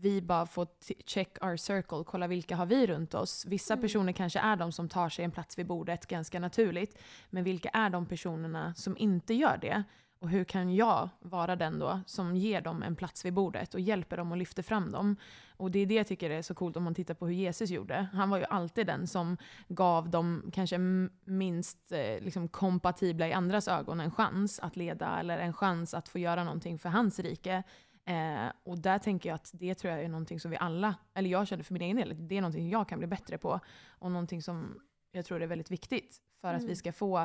vi 0.00 0.22
bara 0.22 0.46
får 0.46 0.68
check 1.06 1.44
our 1.44 1.56
circle, 1.56 2.04
kolla 2.06 2.26
vilka 2.26 2.56
har 2.56 2.66
vi 2.66 2.86
runt 2.86 3.14
oss. 3.14 3.46
Vissa 3.46 3.74
mm. 3.74 3.82
personer 3.82 4.12
kanske 4.12 4.38
är 4.38 4.56
de 4.56 4.72
som 4.72 4.88
tar 4.88 5.08
sig 5.08 5.24
en 5.24 5.30
plats 5.30 5.58
vid 5.58 5.66
bordet 5.66 6.06
ganska 6.06 6.40
naturligt. 6.40 6.98
Men 7.30 7.44
vilka 7.44 7.68
är 7.68 7.90
de 7.90 8.06
personerna 8.06 8.74
som 8.74 8.96
inte 8.96 9.34
gör 9.34 9.56
det? 9.56 9.84
Och 10.20 10.28
hur 10.28 10.44
kan 10.44 10.74
jag 10.74 11.08
vara 11.20 11.56
den 11.56 11.78
då 11.78 12.00
som 12.06 12.36
ger 12.36 12.60
dem 12.60 12.82
en 12.82 12.96
plats 12.96 13.24
vid 13.24 13.32
bordet 13.32 13.74
och 13.74 13.80
hjälper 13.80 14.16
dem 14.16 14.30
och 14.32 14.36
lyfter 14.36 14.62
fram 14.62 14.92
dem? 14.92 15.16
Och 15.56 15.70
det 15.70 15.78
är 15.78 15.86
det 15.86 15.94
jag 15.94 16.06
tycker 16.06 16.30
är 16.30 16.42
så 16.42 16.54
coolt 16.54 16.76
om 16.76 16.82
man 16.82 16.94
tittar 16.94 17.14
på 17.14 17.26
hur 17.26 17.34
Jesus 17.34 17.70
gjorde. 17.70 18.08
Han 18.12 18.30
var 18.30 18.38
ju 18.38 18.44
alltid 18.44 18.86
den 18.86 19.06
som 19.06 19.36
gav 19.68 20.10
de 20.10 20.50
kanske 20.52 20.78
minst 21.24 21.92
eh, 21.92 22.20
liksom, 22.20 22.48
kompatibla 22.48 23.28
i 23.28 23.32
andras 23.32 23.68
ögon 23.68 24.00
en 24.00 24.10
chans 24.10 24.58
att 24.58 24.76
leda 24.76 25.20
eller 25.20 25.38
en 25.38 25.52
chans 25.52 25.94
att 25.94 26.08
få 26.08 26.18
göra 26.18 26.44
någonting 26.44 26.78
för 26.78 26.88
hans 26.88 27.18
rike. 27.18 27.62
Eh, 28.04 28.52
och 28.64 28.78
där 28.78 28.98
tänker 28.98 29.28
jag 29.28 29.34
att 29.34 29.50
det 29.52 29.74
tror 29.74 29.92
jag 29.92 30.02
är 30.02 30.08
någonting 30.08 30.40
som 30.40 30.50
vi 30.50 30.56
alla, 30.56 30.94
eller 31.14 31.30
jag 31.30 31.48
känner 31.48 31.64
för 31.64 31.72
min 31.72 31.82
egen 31.82 31.96
del, 31.96 32.28
det 32.28 32.36
är 32.36 32.40
någonting 32.40 32.70
jag 32.70 32.88
kan 32.88 32.98
bli 32.98 33.08
bättre 33.08 33.38
på. 33.38 33.60
Och 33.88 34.10
någonting 34.10 34.42
som 34.42 34.80
jag 35.12 35.24
tror 35.24 35.42
är 35.42 35.46
väldigt 35.46 35.70
viktigt 35.70 36.22
för 36.40 36.48
mm. 36.48 36.60
att 36.60 36.70
vi 36.70 36.76
ska 36.76 36.92
få 36.92 37.18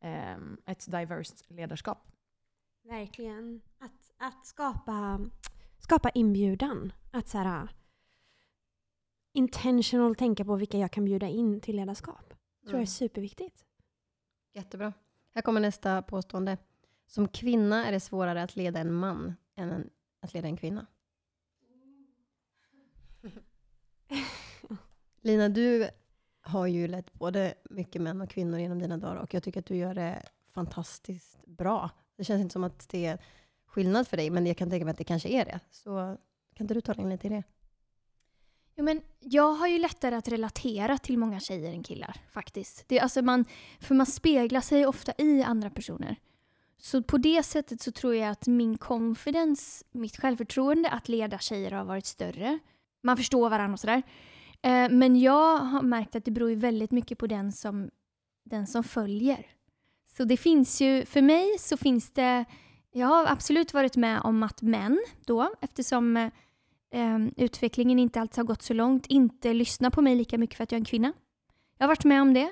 eh, 0.00 0.36
ett 0.66 0.90
diverse 0.90 1.34
ledarskap. 1.48 2.08
Verkligen. 2.88 3.60
Att, 3.78 4.12
att 4.16 4.46
skapa, 4.46 5.20
skapa 5.78 6.10
inbjudan. 6.10 6.92
Att 7.10 7.28
så 7.28 7.38
här, 7.38 7.68
intentional 9.32 10.14
tänka 10.14 10.44
på 10.44 10.56
vilka 10.56 10.78
jag 10.78 10.92
kan 10.92 11.04
bjuda 11.04 11.28
in 11.28 11.60
till 11.60 11.76
ledarskap. 11.76 12.28
tror 12.28 12.70
mm. 12.70 12.74
jag 12.74 12.82
är 12.82 12.86
superviktigt. 12.86 13.64
Jättebra. 14.52 14.92
Här 15.34 15.42
kommer 15.42 15.60
nästa 15.60 16.02
påstående. 16.02 16.58
Som 17.06 17.28
kvinna 17.28 17.86
är 17.86 17.92
det 17.92 18.00
svårare 18.00 18.42
att 18.42 18.56
leda 18.56 18.80
en 18.80 18.92
man 18.92 19.34
än 19.56 19.70
en, 19.70 19.90
att 20.20 20.34
leda 20.34 20.48
en 20.48 20.56
kvinna. 20.56 20.86
Lina, 25.20 25.48
du 25.48 25.88
har 26.40 26.66
ju 26.66 26.88
lett 26.88 27.12
både 27.12 27.54
mycket 27.70 28.02
män 28.02 28.20
och 28.20 28.30
kvinnor 28.30 28.58
genom 28.58 28.78
dina 28.78 28.96
dagar 28.96 29.16
och 29.16 29.34
jag 29.34 29.42
tycker 29.42 29.60
att 29.60 29.66
du 29.66 29.76
gör 29.76 29.94
det 29.94 30.22
fantastiskt 30.52 31.46
bra. 31.46 31.90
Det 32.18 32.24
känns 32.24 32.40
inte 32.40 32.52
som 32.52 32.64
att 32.64 32.88
det 32.88 33.06
är 33.06 33.18
skillnad 33.66 34.08
för 34.08 34.16
dig, 34.16 34.30
men 34.30 34.46
jag 34.46 34.56
kan 34.56 34.70
tänka 34.70 34.84
mig 34.84 34.92
att 34.92 34.98
det 34.98 35.04
kanske 35.04 35.28
är 35.28 35.44
det. 35.44 35.60
Så 35.70 36.16
kan 36.54 36.64
inte 36.64 36.74
du 36.74 36.80
tala 36.80 37.02
in 37.02 37.10
lite 37.10 37.26
i 37.26 37.30
det? 37.30 37.42
Jo, 38.76 38.84
men 38.84 39.00
jag 39.20 39.52
har 39.52 39.66
ju 39.66 39.78
lättare 39.78 40.14
att 40.14 40.28
relatera 40.28 40.98
till 40.98 41.18
många 41.18 41.40
tjejer 41.40 41.72
än 41.72 41.82
killar 41.82 42.16
faktiskt. 42.30 42.84
Det, 42.88 43.00
alltså 43.00 43.22
man, 43.22 43.44
för 43.80 43.94
man 43.94 44.06
speglar 44.06 44.60
sig 44.60 44.86
ofta 44.86 45.12
i 45.18 45.42
andra 45.42 45.70
personer. 45.70 46.16
Så 46.78 47.02
på 47.02 47.18
det 47.18 47.42
sättet 47.42 47.82
så 47.82 47.92
tror 47.92 48.14
jag 48.14 48.30
att 48.30 48.46
min 48.46 48.78
confidence, 48.78 49.84
mitt 49.90 50.16
självförtroende 50.16 50.90
att 50.90 51.08
leda 51.08 51.38
tjejer 51.38 51.70
har 51.70 51.84
varit 51.84 52.06
större. 52.06 52.58
Man 53.02 53.16
förstår 53.16 53.50
varandra 53.50 53.72
och 53.72 53.80
sådär. 53.80 54.02
Eh, 54.62 54.88
men 54.90 55.20
jag 55.20 55.56
har 55.56 55.82
märkt 55.82 56.16
att 56.16 56.24
det 56.24 56.30
beror 56.30 56.54
väldigt 56.54 56.90
mycket 56.90 57.18
på 57.18 57.26
den 57.26 57.52
som, 57.52 57.90
den 58.44 58.66
som 58.66 58.84
följer. 58.84 59.46
Så 60.18 60.24
det 60.24 60.36
finns 60.36 60.80
ju, 60.80 61.04
för 61.04 61.22
mig 61.22 61.58
så 61.58 61.76
finns 61.76 62.10
det, 62.10 62.44
jag 62.92 63.06
har 63.06 63.26
absolut 63.26 63.74
varit 63.74 63.96
med 63.96 64.20
om 64.20 64.42
att 64.42 64.62
män 64.62 65.04
då, 65.26 65.54
eftersom 65.60 66.16
eh, 66.16 67.18
utvecklingen 67.36 67.98
inte 67.98 68.20
alltid 68.20 68.36
har 68.36 68.44
gått 68.44 68.62
så 68.62 68.74
långt, 68.74 69.06
inte 69.06 69.52
lyssnar 69.52 69.90
på 69.90 70.02
mig 70.02 70.14
lika 70.14 70.38
mycket 70.38 70.56
för 70.56 70.64
att 70.64 70.72
jag 70.72 70.76
är 70.76 70.80
en 70.80 70.84
kvinna. 70.84 71.12
Jag 71.78 71.84
har 71.84 71.88
varit 71.88 72.04
med 72.04 72.22
om 72.22 72.34
det. 72.34 72.50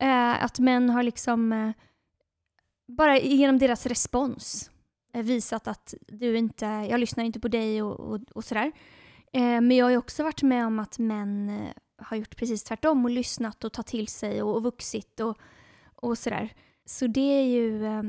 Eh, 0.00 0.44
att 0.44 0.58
män 0.58 0.90
har 0.90 1.02
liksom, 1.02 1.52
eh, 1.52 1.70
bara 2.88 3.18
genom 3.18 3.58
deras 3.58 3.86
respons, 3.86 4.70
eh, 5.12 5.22
visat 5.22 5.68
att 5.68 5.94
du 6.08 6.36
inte, 6.36 6.66
jag 6.66 7.00
lyssnar 7.00 7.24
inte 7.24 7.40
på 7.40 7.48
dig 7.48 7.82
och, 7.82 8.00
och, 8.00 8.20
och 8.34 8.44
sådär. 8.44 8.72
Eh, 9.32 9.60
men 9.60 9.70
jag 9.70 9.86
har 9.86 9.96
också 9.96 10.22
varit 10.22 10.42
med 10.42 10.66
om 10.66 10.78
att 10.78 10.98
män 10.98 11.48
eh, 11.48 11.72
har 11.98 12.16
gjort 12.16 12.36
precis 12.36 12.64
tvärtom 12.64 13.04
och 13.04 13.10
lyssnat 13.10 13.64
och 13.64 13.72
tagit 13.72 13.86
till 13.86 14.08
sig 14.08 14.42
och, 14.42 14.56
och 14.56 14.62
vuxit 14.62 15.20
och, 15.20 15.38
och 15.94 16.18
sådär. 16.18 16.54
Så 16.86 17.06
det 17.06 17.20
är 17.20 17.44
ju 17.44 17.86
eh, 17.86 18.02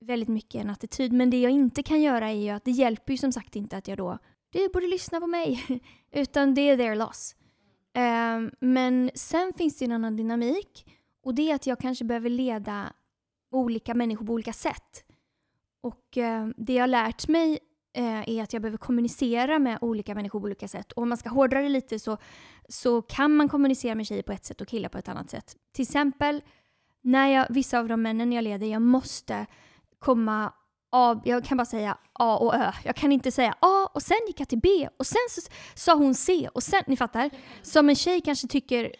väldigt 0.00 0.28
mycket 0.28 0.60
en 0.60 0.70
attityd. 0.70 1.12
Men 1.12 1.30
det 1.30 1.40
jag 1.40 1.52
inte 1.52 1.82
kan 1.82 2.02
göra 2.02 2.28
är 2.30 2.34
ju 2.34 2.48
att 2.48 2.64
det 2.64 2.70
hjälper 2.70 3.12
ju 3.12 3.16
som 3.16 3.32
sagt 3.32 3.56
inte 3.56 3.76
att 3.76 3.88
jag 3.88 3.98
då, 3.98 4.18
du 4.50 4.68
borde 4.68 4.86
lyssna 4.86 5.20
på 5.20 5.26
mig. 5.26 5.64
Utan 6.12 6.54
det 6.54 6.60
är 6.60 6.76
their 6.76 6.96
loss. 6.96 7.36
Um, 7.94 8.50
men 8.60 9.10
sen 9.14 9.52
finns 9.52 9.78
det 9.78 9.84
en 9.84 9.92
annan 9.92 10.16
dynamik. 10.16 10.86
Och 11.24 11.34
det 11.34 11.50
är 11.50 11.54
att 11.54 11.66
jag 11.66 11.78
kanske 11.78 12.04
behöver 12.04 12.30
leda 12.30 12.92
olika 13.50 13.94
människor 13.94 14.26
på 14.26 14.32
olika 14.32 14.52
sätt. 14.52 15.04
Och 15.82 16.16
uh, 16.16 16.48
det 16.56 16.72
jag 16.72 16.82
har 16.82 16.88
lärt 16.88 17.28
mig 17.28 17.58
uh, 17.98 18.30
är 18.30 18.42
att 18.42 18.52
jag 18.52 18.62
behöver 18.62 18.78
kommunicera 18.78 19.58
med 19.58 19.78
olika 19.80 20.14
människor 20.14 20.40
på 20.40 20.44
olika 20.44 20.68
sätt. 20.68 20.92
Och 20.92 21.02
om 21.02 21.08
man 21.08 21.18
ska 21.18 21.28
hårdra 21.28 21.62
det 21.62 21.68
lite 21.68 21.98
så, 21.98 22.16
så 22.68 23.02
kan 23.02 23.36
man 23.36 23.48
kommunicera 23.48 23.94
med 23.94 24.06
tjejer 24.06 24.22
på 24.22 24.32
ett 24.32 24.44
sätt 24.44 24.60
och 24.60 24.68
killar 24.68 24.88
på 24.88 24.98
ett 24.98 25.08
annat 25.08 25.30
sätt. 25.30 25.56
Till 25.72 25.82
exempel 25.82 26.42
när 27.02 27.28
jag, 27.28 27.46
vissa 27.50 27.78
av 27.78 27.88
de 27.88 28.02
männen 28.02 28.32
jag 28.32 28.44
leder, 28.44 28.66
jag 28.66 28.82
måste 28.82 29.46
komma 29.98 30.52
A, 30.92 31.20
jag 31.24 31.44
kan 31.44 31.56
bara 31.56 31.64
säga 31.64 31.96
A 32.12 32.36
och 32.36 32.54
Ö. 32.54 32.72
Jag 32.84 32.96
kan 32.96 33.12
inte 33.12 33.32
säga 33.32 33.54
A 33.60 33.88
och 33.94 34.02
sen 34.02 34.16
gick 34.26 34.40
jag 34.40 34.48
till 34.48 34.58
B 34.58 34.88
och 34.96 35.06
sen 35.06 35.26
så 35.30 35.40
sa 35.74 35.94
hon 35.94 36.14
C 36.14 36.48
och 36.54 36.62
sen, 36.62 36.82
ni 36.86 36.96
fattar? 36.96 37.30
Som 37.62 37.88
en 37.88 37.96
tjej 37.96 38.20
kanske 38.20 38.48
tycker 38.48 38.92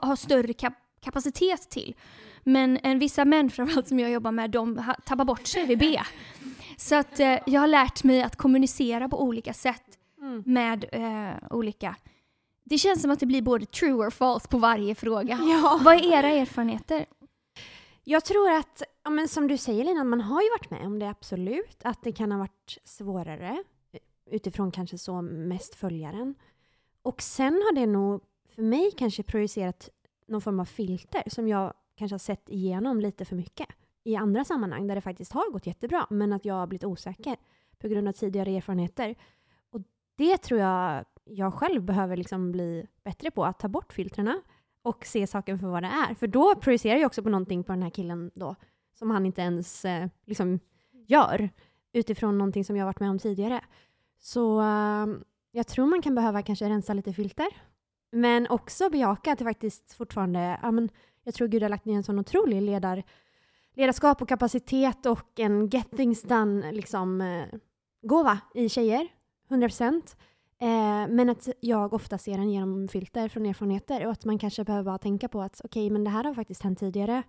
har 0.00 0.16
större 0.16 0.52
kap 0.52 0.74
kapacitet 1.00 1.70
till. 1.70 1.94
Men 2.42 2.78
en 2.82 2.98
vissa 2.98 3.24
män 3.24 3.50
framförallt 3.50 3.88
som 3.88 3.98
jag 4.00 4.10
jobbar 4.10 4.32
med, 4.32 4.50
de 4.50 4.94
tappar 5.04 5.24
bort 5.24 5.46
sig 5.46 5.66
vid 5.66 5.78
B. 5.78 6.00
Så 6.76 6.94
att 6.94 7.20
eh, 7.20 7.38
jag 7.46 7.60
har 7.60 7.66
lärt 7.66 8.04
mig 8.04 8.22
att 8.22 8.36
kommunicera 8.36 9.08
på 9.08 9.22
olika 9.22 9.54
sätt 9.54 9.82
mm. 10.20 10.42
med 10.46 10.84
eh, 10.92 11.56
olika 11.56 11.96
det 12.64 12.78
känns 12.78 13.02
som 13.02 13.10
att 13.10 13.20
det 13.20 13.26
blir 13.26 13.42
både 13.42 13.66
true 13.66 13.92
or 13.92 14.10
false 14.10 14.48
på 14.48 14.58
varje 14.58 14.94
fråga. 14.94 15.38
Ja. 15.42 15.80
Vad 15.82 15.94
är 15.94 16.12
era 16.12 16.28
erfarenheter? 16.28 17.06
Jag 18.04 18.24
tror 18.24 18.50
att, 18.50 18.82
ja, 19.04 19.10
men 19.10 19.28
som 19.28 19.48
du 19.48 19.58
säger 19.58 19.84
Lina, 19.84 20.04
man 20.04 20.20
har 20.20 20.42
ju 20.42 20.48
varit 20.50 20.70
med 20.70 20.86
om 20.86 20.98
det 20.98 21.08
absolut, 21.08 21.78
att 21.84 22.02
det 22.02 22.12
kan 22.12 22.32
ha 22.32 22.38
varit 22.38 22.78
svårare 22.84 23.64
eh, 23.92 24.00
utifrån 24.30 24.70
kanske 24.70 24.98
så 24.98 25.22
mest 25.22 25.74
följaren. 25.74 26.34
Och 27.02 27.22
sen 27.22 27.52
har 27.54 27.74
det 27.74 27.86
nog 27.86 28.22
för 28.54 28.62
mig 28.62 28.90
kanske 28.96 29.22
projicerat 29.22 29.90
någon 30.26 30.40
form 30.40 30.60
av 30.60 30.64
filter 30.64 31.22
som 31.26 31.48
jag 31.48 31.74
kanske 31.96 32.14
har 32.14 32.18
sett 32.18 32.48
igenom 32.48 33.00
lite 33.00 33.24
för 33.24 33.36
mycket 33.36 33.68
i 34.04 34.16
andra 34.16 34.44
sammanhang 34.44 34.86
där 34.86 34.94
det 34.94 35.00
faktiskt 35.00 35.32
har 35.32 35.50
gått 35.52 35.66
jättebra, 35.66 36.06
men 36.10 36.32
att 36.32 36.44
jag 36.44 36.54
har 36.54 36.66
blivit 36.66 36.84
osäker 36.84 37.36
på 37.78 37.88
grund 37.88 38.08
av 38.08 38.12
tidigare 38.12 38.56
erfarenheter. 38.56 39.14
Och 39.70 39.80
det 40.16 40.36
tror 40.36 40.60
jag 40.60 41.04
jag 41.24 41.54
själv 41.54 41.82
behöver 41.82 42.16
liksom 42.16 42.52
bli 42.52 42.86
bättre 43.04 43.30
på, 43.30 43.44
att 43.44 43.58
ta 43.58 43.68
bort 43.68 43.92
filtrerna 43.92 44.42
och 44.84 45.06
se 45.06 45.26
saken 45.26 45.58
för 45.58 45.66
vad 45.66 45.82
det 45.82 45.88
är. 45.88 46.14
För 46.14 46.26
då 46.26 46.54
projicerar 46.54 46.96
jag 46.98 47.06
också 47.06 47.22
på 47.22 47.28
någonting 47.28 47.64
på 47.64 47.72
den 47.72 47.82
här 47.82 47.90
killen 47.90 48.30
då, 48.34 48.54
som 48.98 49.10
han 49.10 49.26
inte 49.26 49.40
ens 49.40 49.84
eh, 49.84 50.08
liksom 50.26 50.60
gör, 51.06 51.48
utifrån 51.92 52.38
någonting 52.38 52.64
som 52.64 52.76
jag 52.76 52.86
varit 52.86 53.00
med 53.00 53.10
om 53.10 53.18
tidigare. 53.18 53.60
Så 54.18 54.60
eh, 54.60 55.06
jag 55.52 55.66
tror 55.66 55.86
man 55.86 56.02
kan 56.02 56.14
behöva 56.14 56.42
kanske 56.42 56.68
rensa 56.68 56.94
lite 56.94 57.12
filter, 57.12 57.46
men 58.12 58.46
också 58.48 58.90
bejaka 58.90 59.32
att 59.32 59.38
det 59.38 59.44
faktiskt 59.44 59.92
fortfarande, 59.92 60.58
ja, 60.62 60.70
men 60.70 60.88
jag 61.24 61.34
tror 61.34 61.48
Gud 61.48 61.62
har 61.62 61.70
lagt 61.70 61.84
ner 61.84 61.96
en 61.96 62.04
sån 62.04 62.18
otrolig 62.18 62.62
ledar, 62.62 63.02
ledarskap 63.74 64.22
och 64.22 64.28
kapacitet 64.28 65.06
och 65.06 65.40
en 65.40 65.68
get 65.68 65.90
things 65.90 66.22
done 66.22 66.72
liksom, 66.72 67.20
eh, 67.20 67.44
gåva 68.02 68.38
i 68.54 68.68
tjejer, 68.68 69.08
100 69.48 69.68
procent. 69.68 70.16
Eh, 70.58 71.08
men 71.08 71.30
att 71.30 71.48
jag 71.60 71.92
ofta 71.92 72.18
ser 72.18 72.38
den 72.38 72.50
genom 72.50 72.88
filter 72.88 73.28
från 73.28 73.46
erfarenheter 73.46 74.06
och 74.06 74.12
att 74.12 74.24
man 74.24 74.38
kanske 74.38 74.64
behöver 74.64 74.84
bara 74.84 74.98
tänka 74.98 75.28
på 75.28 75.42
att 75.42 75.60
okej, 75.64 75.86
okay, 75.86 75.92
men 75.92 76.04
det 76.04 76.10
här 76.10 76.24
har 76.24 76.34
faktiskt 76.34 76.62
hänt 76.62 76.78
tidigare. 76.78 77.22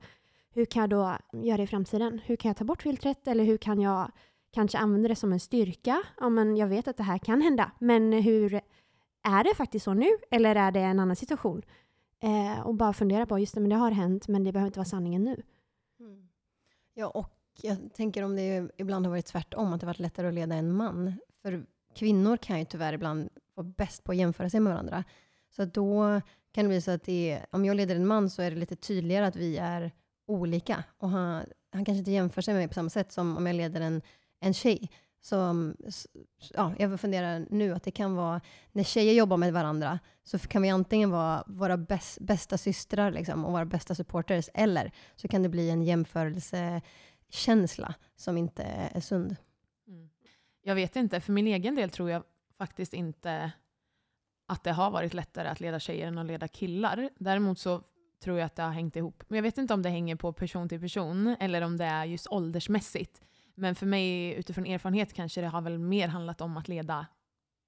Hur 0.54 0.66
kan 0.66 0.82
jag 0.82 0.90
då 0.90 1.18
göra 1.44 1.58
det 1.58 1.64
i 1.64 1.68
framtiden? 1.68 2.20
Hur 2.26 2.36
kan 2.36 2.50
jag 2.50 2.58
ta 2.58 2.66
bort 2.66 2.84
filtret 2.84 3.28
eller 3.28 3.44
hur 3.44 3.58
kan 3.58 3.82
jag 3.82 4.12
kanske 4.52 4.78
använda 4.78 5.08
det 5.08 5.16
som 5.16 5.34
en 5.34 5.40
styrka? 5.40 6.04
Ja, 6.20 6.30
men 6.30 6.58
jag 6.58 6.68
vet 6.68 6.88
att 6.88 6.98
det 6.98 7.04
här 7.04 7.18
kan 7.18 7.42
hända, 7.42 7.72
men 7.80 8.14
hur 8.14 8.54
är 9.24 9.44
det 9.44 9.56
faktiskt 9.56 9.86
så 9.86 9.94
nu 9.94 10.10
eller 10.32 10.56
är 10.56 10.72
det 10.72 10.80
en 10.80 11.00
annan 11.00 11.16
situation? 11.16 11.62
Eh, 12.20 12.68
och 12.68 12.76
bara 12.76 12.94
fundera 12.94 13.26
på, 13.26 13.40
just 13.40 13.56
det, 13.56 13.62
men 13.62 13.70
det 13.70 13.76
har 13.76 13.92
hänt, 13.92 14.28
men 14.28 14.44
det 14.44 14.52
behöver 14.52 14.68
inte 14.68 14.80
vara 14.80 14.86
sanningen 14.86 15.24
nu. 15.24 15.44
Mm. 16.00 16.28
Ja, 16.94 17.08
och 17.08 17.36
jag 17.62 17.94
tänker 17.94 18.24
om 18.24 18.36
det 18.36 18.72
ibland 18.78 19.06
har 19.06 19.12
varit 19.12 19.26
tvärtom, 19.26 19.74
att 19.74 19.80
det 19.80 19.86
varit 19.86 20.00
lättare 20.00 20.28
att 20.28 20.34
leda 20.34 20.56
en 20.56 20.74
man. 20.74 21.14
För 21.42 21.66
kvinnor 21.96 22.38
kan 22.38 22.60
ju 22.60 22.66
tyvärr 22.66 22.94
ibland 22.94 23.30
vara 23.54 23.68
bäst 23.78 24.04
på 24.04 24.12
att 24.12 24.18
jämföra 24.18 24.50
sig 24.50 24.60
med 24.60 24.74
varandra. 24.74 25.04
Så 25.56 25.66
då 25.66 26.22
kan 26.52 26.64
det 26.64 26.70
bli 26.70 26.82
så 26.82 26.92
att 26.92 27.04
det 27.04 27.32
är, 27.32 27.46
om 27.52 27.66
jag 27.66 27.78
leder 27.78 27.96
en 27.96 28.08
man 28.08 28.30
så 28.30 28.42
är 28.42 28.52
det 28.52 28.58
lite 28.58 28.76
tydligare 28.76 29.28
att 29.28 29.36
vi 29.36 29.58
är 29.58 29.92
olika. 30.28 30.84
Och 30.98 31.10
han, 31.10 31.46
han 31.72 31.86
kanske 31.86 32.00
inte 32.00 32.12
jämför 32.12 32.42
sig 32.42 32.54
med 32.54 32.62
mig 32.62 32.68
på 32.68 32.74
samma 32.74 32.90
sätt 32.90 33.12
som 33.12 33.38
om 33.38 33.48
jag 33.48 33.56
leder 33.56 33.82
en, 33.82 34.02
en 34.40 34.54
tjej. 34.54 34.90
Så, 35.22 35.36
ja, 36.54 36.74
jag 36.80 37.00
funderar 37.00 37.46
nu 37.50 37.74
att 37.74 37.84
det 37.84 37.92
kan 37.92 38.16
vara, 38.16 38.42
när 38.72 38.84
tjejer 38.84 39.14
jobbar 39.14 39.38
med 39.38 39.54
varandra, 39.54 40.00
så 40.24 40.40
kan 40.40 40.62
vi 40.62 40.70
antingen 40.70 41.10
vara 41.10 41.44
våra 41.48 41.78
bäst, 41.78 42.20
bästa 42.20 42.58
systrar 42.58 43.12
liksom, 43.12 43.46
och 43.46 43.52
våra 43.52 43.66
bästa 43.66 43.96
supporters, 43.96 44.50
eller 44.54 44.92
så 45.16 45.28
kan 45.28 45.44
det 45.44 45.50
bli 45.50 45.70
en 45.70 45.84
jämförelsekänsla 45.84 47.94
som 48.16 48.38
inte 48.38 48.64
är 48.94 49.02
sund. 49.02 49.36
Jag 50.68 50.76
vet 50.76 50.96
inte, 50.96 51.22
för 51.22 51.34
min 51.34 51.48
egen 51.48 51.76
del 51.76 51.90
tror 51.90 52.10
jag 52.10 52.24
faktiskt 52.58 52.94
inte 52.94 53.52
att 54.48 54.64
det 54.64 54.72
har 54.72 54.92
varit 54.92 55.14
lättare 55.14 55.48
att 55.48 55.60
leda 55.60 55.80
tjejer 55.80 56.08
än 56.08 56.18
att 56.18 56.26
leda 56.26 56.48
killar. 56.48 57.10
Däremot 57.18 57.60
så 57.60 57.82
tror 58.24 58.38
jag 58.38 58.46
att 58.46 58.56
det 58.56 58.64
har 58.64 58.72
hängt 58.72 58.96
ihop. 58.96 59.24
Men 59.28 59.36
jag 59.36 59.44
vet 59.44 59.58
inte 59.58 59.74
om 59.74 59.82
det 59.82 59.90
hänger 59.90 60.16
på 60.16 60.34
person 60.34 60.70
till 60.70 60.80
person 60.80 61.36
eller 61.40 61.62
om 61.62 61.78
det 61.78 61.86
är 61.86 62.06
just 62.06 62.28
åldersmässigt. 62.28 63.22
Men 63.56 63.76
för 63.76 63.86
mig 63.86 64.34
utifrån 64.34 64.66
erfarenhet 64.66 65.14
kanske 65.14 65.42
det 65.42 65.48
har 65.48 65.62
väl 65.62 65.80
mer 65.80 66.08
handlat 66.08 66.42
om 66.42 66.58
att 66.58 66.68
leda 66.68 67.06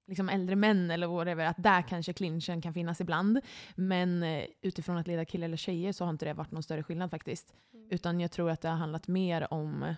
liksom 0.06 0.28
äldre 0.28 0.56
män 0.56 0.90
eller 0.90 1.06
whatever, 1.06 1.46
att 1.46 1.62
där 1.62 1.82
kanske 1.82 2.12
clinchen 2.12 2.62
kan 2.62 2.74
finnas 2.74 3.00
ibland. 3.00 3.40
Men 3.74 4.22
eh, 4.22 4.44
utifrån 4.62 4.96
att 4.96 5.06
leda 5.06 5.24
killar 5.24 5.44
eller 5.44 5.56
tjejer 5.56 5.92
så 5.92 6.04
har 6.04 6.10
inte 6.10 6.24
det 6.24 6.34
varit 6.34 6.50
någon 6.50 6.62
större 6.62 6.82
skillnad 6.82 7.10
faktiskt. 7.10 7.54
Mm. 7.74 7.88
Utan 7.90 8.20
jag 8.20 8.30
tror 8.30 8.50
att 8.50 8.60
det 8.60 8.68
har 8.68 8.76
handlat 8.76 9.08
mer 9.08 9.52
om 9.52 9.94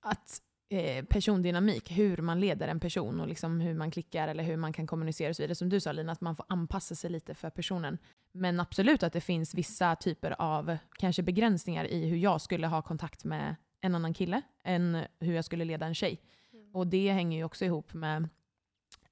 att 0.00 0.40
Eh, 0.68 1.04
persondynamik, 1.04 1.90
hur 1.90 2.16
man 2.16 2.40
leder 2.40 2.68
en 2.68 2.80
person 2.80 3.20
och 3.20 3.28
liksom 3.28 3.60
hur 3.60 3.74
man 3.74 3.90
klickar 3.90 4.28
eller 4.28 4.44
hur 4.44 4.56
man 4.56 4.72
kan 4.72 4.86
kommunicera 4.86 5.30
och 5.30 5.36
så 5.36 5.42
vidare. 5.42 5.54
Som 5.54 5.68
du 5.68 5.80
sa 5.80 5.92
Lina, 5.92 6.12
att 6.12 6.20
man 6.20 6.36
får 6.36 6.46
anpassa 6.48 6.94
sig 6.94 7.10
lite 7.10 7.34
för 7.34 7.50
personen. 7.50 7.98
Men 8.32 8.60
absolut 8.60 9.02
att 9.02 9.12
det 9.12 9.20
finns 9.20 9.54
vissa 9.54 9.96
typer 9.96 10.34
av 10.38 10.76
kanske 10.98 11.22
begränsningar 11.22 11.84
i 11.84 12.06
hur 12.06 12.16
jag 12.16 12.40
skulle 12.40 12.66
ha 12.66 12.82
kontakt 12.82 13.24
med 13.24 13.56
en 13.80 13.94
annan 13.94 14.14
kille 14.14 14.42
än 14.64 14.98
hur 15.20 15.34
jag 15.34 15.44
skulle 15.44 15.64
leda 15.64 15.86
en 15.86 15.94
tjej. 15.94 16.20
Mm. 16.52 16.74
Och 16.74 16.86
det 16.86 17.12
hänger 17.12 17.38
ju 17.38 17.44
också 17.44 17.64
ihop 17.64 17.94
med 17.94 18.28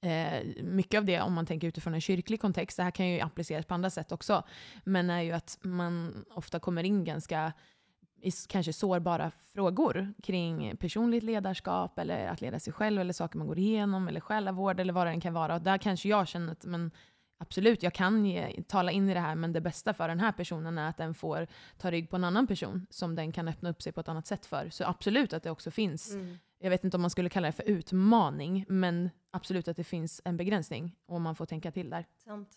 eh, 0.01 0.63
mycket 0.63 0.99
av 0.99 1.05
det, 1.05 1.21
om 1.21 1.33
man 1.33 1.47
tänker 1.47 1.69
utifrån 1.69 1.95
en 1.95 2.01
kyrklig 2.01 2.41
kontext, 2.41 2.77
det 2.77 2.83
här 2.83 2.91
kan 2.91 3.09
ju 3.09 3.21
appliceras 3.21 3.67
på 3.67 3.75
andra 3.75 3.91
sätt 3.91 4.13
också, 4.13 4.45
men 4.85 5.11
är 5.11 5.21
ju 5.21 5.33
att 5.33 5.59
man 5.63 6.25
ofta 6.31 6.61
kommer 6.61 6.85
in 6.85 7.05
ganska 7.05 7.53
i 8.23 8.31
kanske 8.49 8.73
sårbara 8.73 9.31
frågor 9.53 10.15
kring 10.23 10.77
personligt 10.77 11.23
ledarskap 11.23 11.99
eller 11.99 12.27
att 12.27 12.41
leda 12.41 12.61
sig 12.61 12.73
själv 12.73 13.01
eller 13.01 13.13
saker 13.13 13.39
man 13.39 13.47
går 13.47 13.59
igenom 13.59 14.09
eller 14.09 14.21
själavård 14.21 14.81
eller 14.81 14.93
vad 14.93 15.07
det 15.07 15.11
än 15.11 15.21
kan 15.21 15.35
vara. 15.35 15.55
Och 15.55 15.63
där 15.63 15.79
kanske 15.79 16.09
jag 16.09 16.29
känner 16.29 16.53
att 16.53 16.65
men 16.65 16.91
absolut, 17.39 17.83
jag 17.83 17.95
kan 17.95 18.27
ge, 18.27 18.63
tala 18.63 18.93
in 18.93 19.09
i 19.09 19.15
det 19.15 19.21
här 19.21 19.35
men 19.35 19.53
det 19.53 19.61
bästa 19.61 19.95
för 19.95 20.09
den 20.09 20.21
här 20.21 20.33
personen 20.33 20.79
är 20.79 20.89
att 20.89 20.97
den 20.97 21.15
får 21.15 21.47
ta 21.79 21.91
rygg 21.91 22.11
på 22.11 22.17
en 22.17 22.25
annan 22.25 22.47
person 22.47 22.87
som 22.91 23.15
den 23.15 23.33
kan 23.33 23.49
öppna 23.49 23.71
upp 23.71 23.83
sig 23.83 23.93
på 23.93 24.01
ett 24.01 24.09
annat 24.09 24.27
sätt 24.27 24.47
för. 24.47 24.71
Så 24.71 24.85
absolut 24.85 25.33
att 25.33 25.43
det 25.43 25.51
också 25.51 25.71
finns, 25.71 26.15
mm. 26.15 26.39
jag 26.59 26.71
vet 26.71 26.85
inte 26.85 26.97
om 26.97 27.01
man 27.01 27.11
skulle 27.11 27.29
kalla 27.29 27.47
det 27.47 27.53
för 27.53 27.69
utmaning, 27.69 28.65
men 28.69 29.11
absolut 29.31 29.69
att 29.69 29.77
det 29.77 29.85
finns 29.85 30.21
en 30.25 30.37
begränsning 30.37 30.97
och 31.07 31.21
man 31.21 31.37
får 31.37 31.47
tänka 31.47 31.73
till 31.73 31.91
där. 31.91 32.07
Sant. 32.25 32.49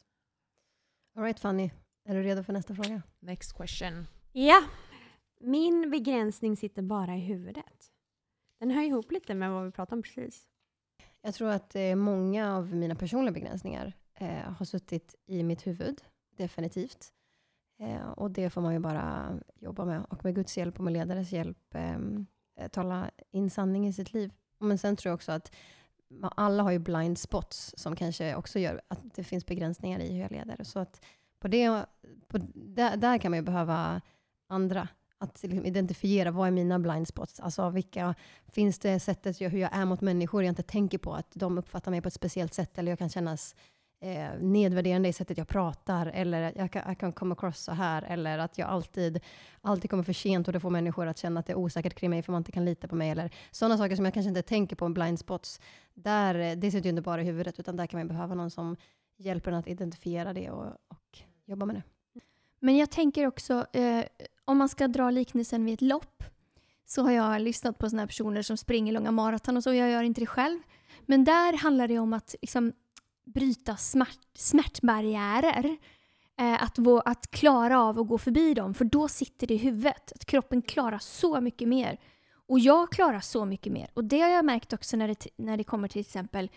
All 1.16 1.24
right 1.24 1.40
Fanny, 1.40 1.72
är 2.06 2.16
du 2.16 2.24
redo 2.24 2.44
för 2.44 2.54
nästa 2.54 2.76
fråga? 2.76 3.02
Next 3.20 3.58
question. 3.58 4.08
Ja, 4.32 4.64
min 5.46 5.92
begränsning 5.92 6.58
sitter 6.58 6.82
bara 6.82 7.16
i 7.16 7.20
huvudet. 7.20 7.92
Den 8.60 8.72
hör 8.72 8.84
ihop 8.84 9.12
lite 9.12 9.34
med 9.34 9.52
vad 9.52 9.66
vi 9.66 9.72
pratade 9.72 9.96
om 9.96 10.04
precis. 10.04 10.48
Jag 11.22 11.34
tror 11.34 11.50
att 11.50 11.76
eh, 11.76 11.96
många 11.96 12.56
av 12.56 12.76
mina 12.76 12.96
personliga 12.96 13.34
begränsningar 13.34 13.94
eh, 14.14 14.54
har 14.54 14.66
suttit 14.66 15.16
i 15.26 15.44
mitt 15.44 15.68
huvud, 15.68 16.02
definitivt. 16.38 17.14
Eh, 17.80 18.10
och 18.10 18.32
det 18.32 18.50
får 18.50 18.62
man 18.62 18.74
ju 18.74 18.80
bara 18.80 19.34
jobba 19.56 19.86
med. 19.86 20.06
Och 20.10 20.26
med 20.26 20.36
Guds 20.36 20.58
hjälp 20.58 20.78
och 20.78 20.84
med 20.84 20.94
ledares 20.94 21.32
hjälp 21.32 21.76
ehm, 21.76 22.26
eh, 22.60 22.68
tala 22.68 23.12
in 23.32 23.50
sanning 23.50 23.88
i 23.88 23.94
sitt 23.94 24.14
liv. 24.14 24.34
Men 24.60 24.78
sen 24.78 24.96
tror 24.96 25.10
jag 25.10 25.16
också 25.16 25.32
att 25.32 25.56
alla 26.22 26.64
har 26.64 26.72
ju 26.72 26.80
blind 26.80 27.18
spots 27.18 27.74
som 27.78 27.96
kanske 27.96 28.36
också 28.36 28.60
gör 28.60 28.82
att 28.88 29.16
det 29.16 29.24
finns 29.24 29.46
begränsningar 29.46 30.00
i 30.00 30.14
hur 30.14 30.22
jag 30.22 30.32
leder. 30.32 30.64
Så 30.64 30.80
att 30.80 31.06
på 31.40 31.48
det, 31.48 31.86
på, 32.28 32.38
där, 32.54 32.98
där 32.98 33.18
kan 33.18 33.32
man 33.32 33.38
ju 33.38 33.44
behöva 33.44 34.02
andra. 34.48 34.88
Att 35.18 35.44
liksom 35.44 35.66
identifiera 35.66 36.32
vad 36.32 36.48
är 36.48 36.52
mina 36.52 36.80
blind 36.80 37.08
spots? 37.08 37.40
Alltså 37.40 37.70
vilka, 37.70 38.16
finns 38.48 38.80
det 38.80 39.00
sättet 39.00 39.42
jag, 39.42 39.50
hur 39.50 39.60
jag 39.60 39.76
är 39.76 39.86
mot 39.86 40.02
människor 40.02 40.44
jag 40.44 40.52
inte 40.52 40.64
tänker 40.64 40.98
på? 40.98 41.14
Att 41.14 41.32
de 41.34 41.58
uppfattar 41.58 41.92
mig 41.92 42.02
på 42.02 42.08
ett 42.08 42.14
speciellt 42.14 42.54
sätt 42.54 42.78
eller 42.78 42.92
jag 42.92 43.00
kan 43.00 43.10
kännas 43.10 43.56
eh, 44.02 44.40
nedvärderande 44.40 45.10
i 45.10 45.14
sättet 45.14 45.38
jag 45.38 45.48
pratar 45.48 46.06
eller 46.06 46.54
jag 46.56 46.72
kan, 46.72 46.82
jag 46.88 47.00
kan 47.00 47.14
komma 47.14 47.34
across 47.34 47.60
så 47.60 47.72
här 47.72 48.02
eller 48.02 48.40
att 48.40 48.58
jag 48.58 48.70
alltid, 48.70 49.20
alltid 49.62 49.90
kommer 49.90 50.04
för 50.04 50.14
sent 50.14 50.48
och 50.48 50.54
det 50.54 50.60
får 50.60 50.70
människor 50.70 51.08
att 51.08 51.18
känna 51.18 51.40
att 51.40 51.46
det 51.46 51.54
är 51.54 51.58
osäkert 51.58 51.96
kring 51.96 52.10
mig 52.10 52.24
för 52.24 52.32
man 52.32 52.40
inte 52.40 52.52
kan 52.52 52.66
lita 52.66 52.88
på 52.88 52.96
mig 52.96 53.10
eller 53.10 53.32
sådana 53.52 53.78
saker 53.78 53.96
som 53.96 54.06
jag 54.06 54.14
kanske 54.14 54.30
inte 54.30 54.42
tänker 54.42 54.76
på 54.76 54.88
med 54.88 54.94
blind 54.94 55.20
spots. 55.20 55.62
Där, 55.94 56.36
eh, 56.36 56.58
det 56.58 56.72
sitter 56.72 56.86
ju 56.86 56.90
inte 56.90 57.02
bara 57.02 57.22
i 57.22 57.26
huvudet 57.26 57.60
utan 57.60 57.76
där 57.76 57.88
kan 57.88 58.00
man 58.00 58.08
behöva 58.08 58.36
någon 58.36 58.52
som 58.52 58.76
hjälper 59.18 59.52
en 59.52 59.58
att 59.58 59.68
identifiera 59.68 60.34
det 60.34 60.50
och, 60.50 60.66
och 60.66 61.20
jobba 61.46 61.66
med 61.66 61.76
det. 61.76 61.84
Men 62.60 62.78
jag 62.78 62.92
tänker 62.92 63.28
också, 63.28 63.66
eh, 63.74 64.06
om 64.46 64.58
man 64.58 64.70
ska 64.70 64.88
dra 64.88 65.10
liknelsen 65.10 65.66
vid 65.66 65.74
ett 65.74 65.82
lopp, 65.82 66.24
så 66.86 67.02
har 67.02 67.12
jag 67.12 67.42
lyssnat 67.42 67.78
på 67.78 67.90
såna 67.90 68.02
här 68.02 68.08
personer 68.08 68.42
som 68.42 68.58
springer 68.58 68.94
långa 68.94 69.12
maraton 69.12 69.58
och 69.58 69.64
så. 69.64 69.74
Jag 69.74 69.90
gör 69.92 70.04
inte 70.04 70.22
det 70.22 70.28
själv. 70.28 70.60
Men 71.06 71.24
där 71.24 71.58
handlar 71.58 71.88
det 71.88 72.00
om 72.00 72.14
att 72.14 72.36
liksom, 72.42 72.74
bryta 73.26 73.78
smärt, 73.78 74.20
smärtbarriärer. 74.34 75.78
Eh, 76.38 76.64
att, 76.64 76.80
vå, 76.80 77.00
att 77.00 77.32
klara 77.32 77.82
av 77.82 78.00
att 78.00 78.08
gå 78.08 78.18
förbi 78.18 78.54
dem, 78.54 78.74
för 78.74 78.86
då 78.86 79.08
sitter 79.08 79.48
det 79.48 79.54
i 79.54 79.58
huvudet. 79.58 80.12
Att 80.16 80.26
kroppen 80.26 80.62
klarar 80.62 80.98
så 80.98 81.42
mycket 81.42 81.68
mer. 81.68 82.00
Och 82.48 82.60
jag 82.60 82.92
klarar 82.92 83.20
så 83.20 83.46
mycket 83.46 83.74
mer. 83.74 83.90
Och 83.94 84.04
det 84.04 84.22
har 84.22 84.30
jag 84.30 84.46
märkt 84.46 84.74
också 84.74 84.98
när 84.98 85.08
det, 85.08 85.28
när 85.36 85.58
det 85.58 85.64
kommer 85.64 85.88
till 85.88 86.02
exempel 86.02 86.50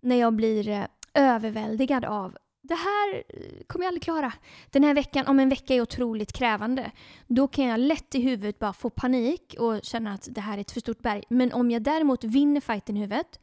när 0.00 0.16
jag 0.16 0.32
blir 0.32 0.68
eh, 0.68 0.84
överväldigad 1.14 2.04
av 2.04 2.36
det 2.68 2.74
här 2.74 3.22
eh, 3.28 3.64
kommer 3.66 3.84
jag 3.84 3.88
aldrig 3.88 4.02
klara. 4.02 4.32
Den 4.70 4.84
här 4.84 4.94
veckan, 4.94 5.26
om 5.26 5.40
en 5.40 5.48
vecka 5.48 5.74
är 5.74 5.80
otroligt 5.80 6.32
krävande, 6.32 6.90
då 7.26 7.48
kan 7.48 7.64
jag 7.64 7.80
lätt 7.80 8.14
i 8.14 8.20
huvudet 8.20 8.58
bara 8.58 8.72
få 8.72 8.90
panik 8.90 9.54
och 9.58 9.80
känna 9.82 10.12
att 10.12 10.28
det 10.30 10.40
här 10.40 10.56
är 10.56 10.60
ett 10.60 10.70
för 10.70 10.80
stort 10.80 11.02
berg. 11.02 11.22
Men 11.28 11.52
om 11.52 11.70
jag 11.70 11.82
däremot 11.82 12.24
vinner 12.24 12.60
fighten 12.60 12.96
i 12.96 13.00
huvudet 13.00 13.40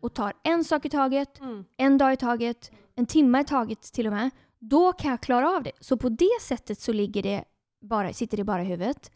och 0.00 0.14
tar 0.14 0.32
en 0.44 0.64
sak 0.64 0.84
i 0.84 0.90
taget, 0.90 1.40
en 1.76 1.98
dag 1.98 2.12
i 2.12 2.16
taget, 2.16 2.70
en 2.94 3.06
timme 3.06 3.40
i 3.40 3.44
taget 3.44 3.82
till 3.82 4.06
och 4.06 4.12
med, 4.12 4.30
då 4.58 4.92
kan 4.92 5.10
jag 5.10 5.20
klara 5.20 5.50
av 5.56 5.62
det. 5.62 5.72
Så 5.80 5.96
på 5.96 6.08
det 6.08 6.38
sättet 6.42 6.80
så 6.80 6.92
ligger 6.92 7.22
det 7.22 7.44
bara, 7.80 8.12
sitter 8.12 8.36
det 8.36 8.44
bara 8.44 8.62
i 8.62 8.66
huvudet. 8.66 9.10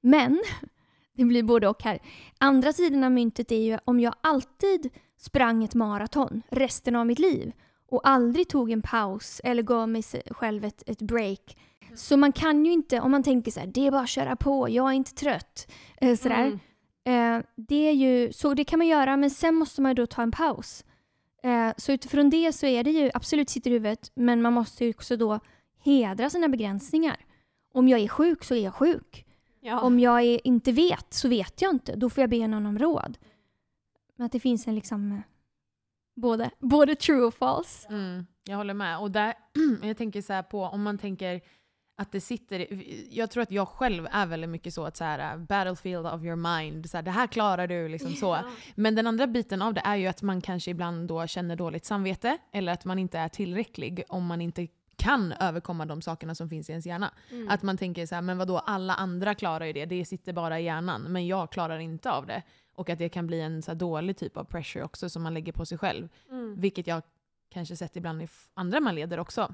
Men, 0.00 0.42
det 1.16 1.24
blir 1.24 1.42
både 1.42 1.68
och 1.68 1.82
här. 1.82 1.98
Andra 2.38 2.72
sidan 2.72 3.04
av 3.04 3.12
myntet 3.12 3.52
är 3.52 3.62
ju 3.62 3.78
om 3.84 4.00
jag 4.00 4.14
alltid 4.20 4.90
sprang 5.18 5.64
ett 5.64 5.74
maraton 5.74 6.42
resten 6.50 6.96
av 6.96 7.06
mitt 7.06 7.18
liv 7.18 7.52
och 7.90 8.08
aldrig 8.08 8.48
tog 8.48 8.70
en 8.70 8.82
paus 8.82 9.40
eller 9.44 9.62
gav 9.62 9.88
mig 9.88 10.02
själv 10.30 10.64
ett, 10.64 10.82
ett 10.86 11.02
break. 11.02 11.56
Så 11.94 12.16
man 12.16 12.32
kan 12.32 12.64
ju 12.64 12.72
inte, 12.72 13.00
om 13.00 13.10
man 13.10 13.22
tänker 13.22 13.50
så 13.50 13.60
här, 13.60 13.66
det 13.66 13.86
är 13.86 13.90
bara 13.90 14.00
att 14.00 14.08
köra 14.08 14.36
på, 14.36 14.68
jag 14.68 14.88
är 14.88 14.92
inte 14.92 15.14
trött. 15.14 15.72
Eh, 15.96 16.16
sådär. 16.16 16.58
Eh, 17.04 17.38
det 17.56 17.88
är 17.88 17.92
ju, 17.92 18.32
så 18.32 18.54
det 18.54 18.64
kan 18.64 18.78
man 18.78 18.88
göra, 18.88 19.16
men 19.16 19.30
sen 19.30 19.54
måste 19.54 19.80
man 19.80 19.90
ju 19.90 19.94
då 19.94 20.06
ta 20.06 20.22
en 20.22 20.30
paus. 20.30 20.84
Eh, 21.42 21.72
så 21.76 21.92
utifrån 21.92 22.30
det 22.30 22.52
så 22.52 22.66
är 22.66 22.84
det 22.84 22.90
ju 22.90 23.10
absolut 23.14 23.50
sitter 23.50 23.70
i 23.70 23.72
huvudet, 23.72 24.10
men 24.14 24.42
man 24.42 24.52
måste 24.52 24.84
ju 24.84 24.90
också 24.90 25.16
då 25.16 25.40
hedra 25.84 26.30
sina 26.30 26.48
begränsningar. 26.48 27.16
Om 27.72 27.88
jag 27.88 28.00
är 28.00 28.08
sjuk 28.08 28.44
så 28.44 28.54
är 28.54 28.64
jag 28.64 28.74
sjuk. 28.74 29.26
Ja. 29.60 29.80
Om 29.80 30.00
jag 30.00 30.22
är, 30.22 30.46
inte 30.46 30.72
vet 30.72 31.14
så 31.14 31.28
vet 31.28 31.62
jag 31.62 31.70
inte. 31.70 31.96
Då 31.96 32.10
får 32.10 32.22
jag 32.22 32.30
be 32.30 32.46
någon 32.46 32.66
om 32.66 32.78
råd. 32.78 33.18
Men 34.16 34.26
att 34.26 34.32
det 34.32 34.40
finns 34.40 34.66
en 34.66 34.74
liksom 34.74 35.12
eh, 35.12 35.18
både, 36.20 36.50
både 36.58 36.94
true 36.94 37.24
och 37.24 37.34
false. 37.34 37.88
Mm, 37.88 38.26
jag 38.44 38.56
håller 38.56 38.74
med. 38.74 38.98
Och 38.98 39.10
där, 39.10 39.34
jag 39.82 39.96
tänker 39.96 40.22
så 40.22 40.32
här 40.32 40.42
på, 40.42 40.62
om 40.62 40.82
man 40.82 40.98
tänker 40.98 41.40
att 42.00 42.12
det 42.12 42.20
sitter, 42.20 42.66
jag 43.10 43.30
tror 43.30 43.42
att 43.42 43.50
jag 43.50 43.68
själv 43.68 44.08
är 44.10 44.26
väldigt 44.26 44.50
mycket 44.50 44.74
så 44.74 44.84
att 44.84 44.96
så 44.96 45.04
här, 45.04 45.38
battlefield 45.38 46.06
of 46.06 46.22
your 46.22 46.60
mind, 46.60 46.90
så 46.90 46.96
här, 46.96 47.02
det 47.02 47.10
här 47.10 47.26
klarar 47.26 47.66
du, 47.66 47.88
liksom 47.88 48.12
så. 48.12 48.38
Men 48.74 48.94
den 48.94 49.06
andra 49.06 49.26
biten 49.26 49.62
av 49.62 49.74
det 49.74 49.82
är 49.84 49.96
ju 49.96 50.06
att 50.06 50.22
man 50.22 50.40
kanske 50.40 50.70
ibland 50.70 51.08
då 51.08 51.26
känner 51.26 51.56
dåligt 51.56 51.84
samvete, 51.84 52.38
eller 52.52 52.72
att 52.72 52.84
man 52.84 52.98
inte 52.98 53.18
är 53.18 53.28
tillräcklig 53.28 54.02
om 54.08 54.26
man 54.26 54.40
inte 54.40 54.66
kan 54.96 55.32
överkomma 55.32 55.86
de 55.86 56.02
sakerna 56.02 56.34
som 56.34 56.48
finns 56.48 56.68
i 56.68 56.72
ens 56.72 56.86
hjärna. 56.86 57.10
Mm. 57.30 57.48
Att 57.48 57.62
man 57.62 57.76
tänker 57.76 58.06
så 58.06 58.14
här, 58.14 58.22
men 58.22 58.38
vadå, 58.38 58.58
alla 58.58 58.94
andra 58.94 59.34
klarar 59.34 59.66
ju 59.66 59.72
det, 59.72 59.86
det 59.86 60.04
sitter 60.04 60.32
bara 60.32 60.60
i 60.60 60.64
hjärnan, 60.64 61.02
men 61.02 61.26
jag 61.26 61.52
klarar 61.52 61.78
inte 61.78 62.10
av 62.10 62.26
det. 62.26 62.42
Och 62.80 62.90
att 62.90 62.98
det 62.98 63.08
kan 63.08 63.26
bli 63.26 63.40
en 63.40 63.62
så 63.62 63.74
dålig 63.74 64.16
typ 64.16 64.36
av 64.36 64.44
pressure 64.44 64.84
också 64.84 65.10
som 65.10 65.22
man 65.22 65.34
lägger 65.34 65.52
på 65.52 65.66
sig 65.66 65.78
själv. 65.78 66.08
Mm. 66.30 66.60
Vilket 66.60 66.86
jag 66.86 67.02
kanske 67.48 67.76
sett 67.76 67.96
ibland 67.96 68.22
i 68.22 68.28
andra 68.54 68.80
man 68.80 68.94
leder 68.94 69.18
också, 69.18 69.52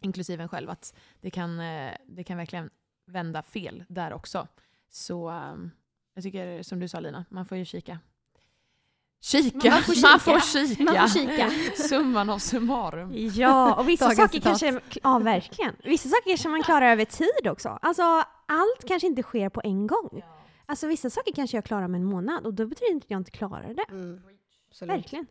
inklusive 0.00 0.42
en 0.42 0.48
själv, 0.48 0.70
att 0.70 0.94
det 1.20 1.30
kan, 1.30 1.60
eh, 1.60 1.92
det 2.06 2.24
kan 2.24 2.36
verkligen 2.36 2.70
vända 3.06 3.42
fel 3.42 3.84
där 3.88 4.12
också. 4.12 4.46
Så 4.90 5.28
ehm, 5.28 5.70
jag 6.14 6.24
tycker, 6.24 6.62
som 6.62 6.80
du 6.80 6.88
sa 6.88 7.00
Lina, 7.00 7.24
man 7.28 7.46
får 7.46 7.58
ju 7.58 7.64
kika. 7.64 7.98
Kika! 9.20 9.70
Man 9.70 9.82
får 9.82 9.94
kika. 9.94 10.08
Man 10.08 10.20
får 10.20 10.40
kika. 10.40 10.82
Man 10.84 11.08
får 11.08 11.18
kika. 11.18 11.50
Summan 11.88 12.30
av 12.30 12.38
summarum. 12.38 13.12
Ja, 13.34 13.74
och 13.74 13.88
vissa 13.88 14.10
saker 14.10 14.28
citat. 14.28 14.60
kanske, 14.60 14.80
ja 15.02 15.18
verkligen. 15.18 15.76
Vissa 15.84 16.08
saker 16.08 16.30
kanske 16.30 16.48
man 16.48 16.62
klarar 16.62 16.92
över 16.92 17.04
tid 17.04 17.50
också. 17.50 17.78
Alltså 17.82 18.02
allt 18.46 18.84
kanske 18.88 19.06
inte 19.06 19.22
sker 19.22 19.48
på 19.48 19.60
en 19.64 19.86
gång. 19.86 20.22
Alltså 20.72 20.86
vissa 20.86 21.10
saker 21.10 21.32
kanske 21.32 21.56
jag 21.56 21.64
klarar 21.64 21.84
om 21.84 21.94
en 21.94 22.04
månad 22.04 22.46
och 22.46 22.54
då 22.54 22.66
betyder 22.66 22.90
det 22.90 22.94
inte 22.94 23.04
att 23.04 23.10
jag 23.10 23.20
inte 23.20 23.30
klarar 23.30 23.74
det. 23.74 23.84
Mm. 23.90 24.22
Verkligen. 24.80 25.26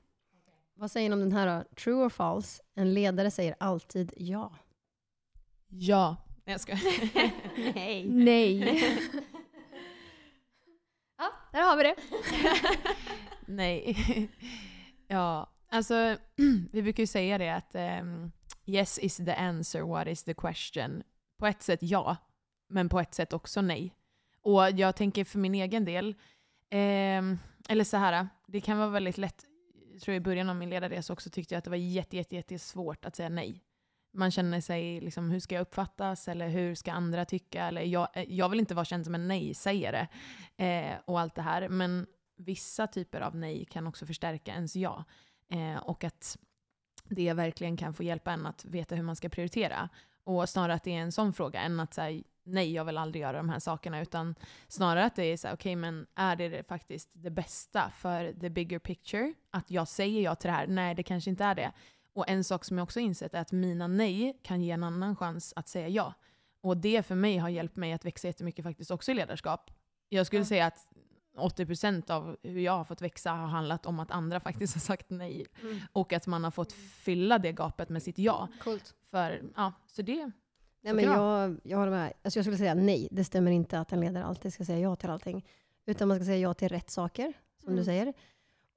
Vad 0.74 0.92
säger 0.92 1.10
ni 1.10 1.14
om 1.14 1.20
den 1.20 1.32
här 1.32 1.60
då? 1.60 1.76
True 1.76 2.06
or 2.06 2.10
false? 2.10 2.64
En 2.76 2.94
ledare 2.94 3.32
säger 3.32 3.56
alltid 3.60 4.14
ja. 4.18 4.56
Ja. 5.68 6.18
Nej, 6.46 6.54
jag 6.54 6.62
ska. 6.62 6.78
Nej. 7.74 8.08
Nej. 8.10 8.98
ja, 11.18 11.32
där 11.52 11.62
har 11.62 11.78
vi 11.78 11.84
det. 11.84 11.96
Nej. 13.54 14.30
ja, 15.08 15.50
alltså 15.70 16.18
vi 16.72 16.82
brukar 16.82 17.04
ju 17.04 17.08
säga 17.08 17.38
det 17.38 17.50
att 17.50 17.76
ehm, 17.76 18.32
yes 18.66 19.00
is 19.00 19.18
the 19.18 19.34
answer, 19.34 19.82
what 19.82 20.08
is 20.08 20.24
the 20.24 20.34
question? 20.34 21.04
På 21.38 21.48
ett 21.48 21.64
sätt 21.64 21.80
ja, 21.82 22.18
men 22.70 22.90
på 22.90 23.00
ett 23.00 23.14
sätt 23.14 23.34
också 23.34 23.62
nej. 23.62 23.96
Och 24.44 24.72
jag 24.72 24.96
tänker 24.96 25.24
för 25.24 25.40
min 25.40 25.56
egen 25.56 25.86
del, 25.86 26.16
eh, 26.70 27.24
eller 27.70 27.84
så 27.84 27.98
här, 27.98 28.28
det 28.48 28.62
kan 28.62 28.78
vara 28.78 28.90
väldigt 28.90 29.18
lätt, 29.18 29.46
jag 29.92 30.02
tror 30.02 30.16
i 30.16 30.20
början 30.20 30.50
av 30.50 30.56
min 30.56 30.70
ledarresa 30.70 31.14
också 31.14 31.30
tyckte 31.30 31.54
jag 31.54 31.58
att 31.58 31.64
det 31.64 31.70
var 31.70 31.78
jätte, 31.78 32.18
jätte, 32.18 32.36
jätte 32.36 32.60
svårt 32.60 33.06
att 33.06 33.16
säga 33.16 33.30
nej. 33.30 33.64
Man 34.14 34.32
känner 34.32 34.62
sig 34.62 35.02
liksom, 35.02 35.30
hur 35.30 35.40
ska 35.40 35.56
jag 35.56 35.62
uppfattas 35.62 36.28
eller 36.28 36.48
hur 36.48 36.76
ska 36.76 36.92
andra 36.92 37.26
tycka? 37.26 37.66
Eller 37.66 37.82
jag, 37.82 38.08
eh, 38.14 38.26
jag 38.28 38.50
vill 38.50 38.60
inte 38.60 38.76
vara 38.76 38.86
känd 38.86 39.06
som 39.06 39.16
en 39.16 39.28
nej-sägare 39.28 40.08
eh, 40.58 40.94
och 41.06 41.20
allt 41.20 41.36
det 41.36 41.42
här. 41.42 41.70
Men 41.70 42.08
vissa 42.38 42.88
typer 42.88 43.22
av 43.22 43.36
nej 43.36 43.66
kan 43.66 43.88
också 43.88 44.06
förstärka 44.06 44.52
ens 44.52 44.76
ja. 44.76 45.04
Eh, 45.50 45.78
och 45.78 46.04
att 46.04 46.38
det 47.04 47.34
verkligen 47.34 47.78
kan 47.78 47.94
få 47.94 48.04
hjälpa 48.04 48.32
en 48.32 48.46
att 48.46 48.66
veta 48.66 48.96
hur 48.96 49.04
man 49.04 49.16
ska 49.16 49.30
prioritera. 49.30 49.90
Och 50.24 50.50
snarare 50.50 50.74
att 50.74 50.84
det 50.84 50.96
är 50.96 51.02
en 51.02 51.12
sån 51.12 51.34
fråga 51.34 51.62
än 51.62 51.80
att 51.80 51.94
säga 51.94 52.24
nej, 52.44 52.74
jag 52.74 52.86
vill 52.86 52.98
aldrig 52.98 53.22
göra 53.22 53.38
de 53.38 53.50
här 53.50 53.60
sakerna. 53.60 54.02
Utan 54.02 54.36
snarare 54.68 55.06
att 55.06 55.16
det 55.16 55.24
är 55.26 55.38
så 55.38 55.48
här, 55.48 55.56
okej, 55.56 55.76
men 55.76 56.08
är 56.16 56.36
det 56.36 56.50
det 56.50 56.64
faktiskt 56.64 57.10
det 57.14 57.30
bästa 57.30 57.90
för 57.90 58.34
the 58.34 58.50
bigger 58.50 58.80
picture? 58.80 59.34
Att 59.52 59.72
jag 59.72 59.88
säger 59.88 60.22
ja 60.22 60.36
till 60.36 60.48
det 60.48 60.54
här? 60.54 60.68
Nej, 60.68 60.96
det 60.96 61.04
kanske 61.04 61.30
inte 61.30 61.44
är 61.44 61.56
det. 61.56 61.72
Och 62.14 62.30
en 62.30 62.44
sak 62.44 62.66
som 62.66 62.78
jag 62.78 62.84
också 62.84 63.00
insett 63.00 63.34
är 63.34 63.42
att 63.42 63.52
mina 63.52 63.88
nej 63.88 64.40
kan 64.44 64.62
ge 64.62 64.72
en 64.72 64.84
annan 64.84 65.16
chans 65.16 65.54
att 65.56 65.68
säga 65.68 65.88
ja. 65.88 66.14
Och 66.62 66.78
det 66.78 67.06
för 67.06 67.16
mig 67.16 67.38
har 67.38 67.50
hjälpt 67.50 67.76
mig 67.76 67.94
att 67.94 68.06
växa 68.06 68.28
jättemycket 68.28 68.66
faktiskt 68.66 68.92
också 68.92 69.12
i 69.12 69.14
ledarskap. 69.14 69.72
Jag 70.10 70.28
skulle 70.28 70.42
Ja. 70.42 70.46
säga 70.46 70.66
att 70.66 70.88
80% 71.38 72.10
av 72.12 72.38
hur 72.44 72.60
jag 72.62 72.72
har 72.78 72.84
fått 72.84 73.02
växa 73.02 73.32
har 73.32 73.48
handlat 73.48 73.86
om 73.86 74.00
att 74.00 74.12
andra 74.12 74.40
faktiskt 74.50 74.74
har 74.74 74.80
sagt 74.82 75.10
nej. 75.10 75.46
Mm. 75.62 75.80
Och 75.94 76.14
att 76.14 76.28
man 76.28 76.44
har 76.44 76.52
fått 76.52 76.74
fylla 76.74 77.38
det 77.40 77.52
gapet 77.52 77.90
med 77.90 78.04
sitt 78.04 78.18
ja. 78.18 78.48
Coolt. 78.64 78.96
För, 79.12 79.42
ja, 79.56 79.74
så 79.88 80.02
det, 80.02 80.32
Nej, 80.84 80.94
men 80.94 81.06
jag, 81.06 81.58
jag 81.64 81.78
håller 81.78 81.92
med. 81.92 82.14
Alltså 82.22 82.40
jag 82.40 82.46
skulle 82.46 82.58
säga 82.58 82.74
nej. 82.74 83.08
Det 83.12 83.24
stämmer 83.24 83.52
inte 83.52 83.80
att 83.80 83.92
en 83.92 84.00
ledare 84.00 84.24
alltid 84.24 84.54
ska 84.54 84.66
säga 84.66 84.80
ja 84.80 84.96
till 84.96 85.10
allting. 85.10 85.46
Utan 85.86 86.08
man 86.08 86.18
ska 86.18 86.26
säga 86.26 86.38
ja 86.38 86.54
till 86.54 86.70
rätt 86.70 86.90
saker, 86.90 87.34
som 87.60 87.68
Mm. 87.68 87.78
du 87.78 87.84
säger. 87.84 88.14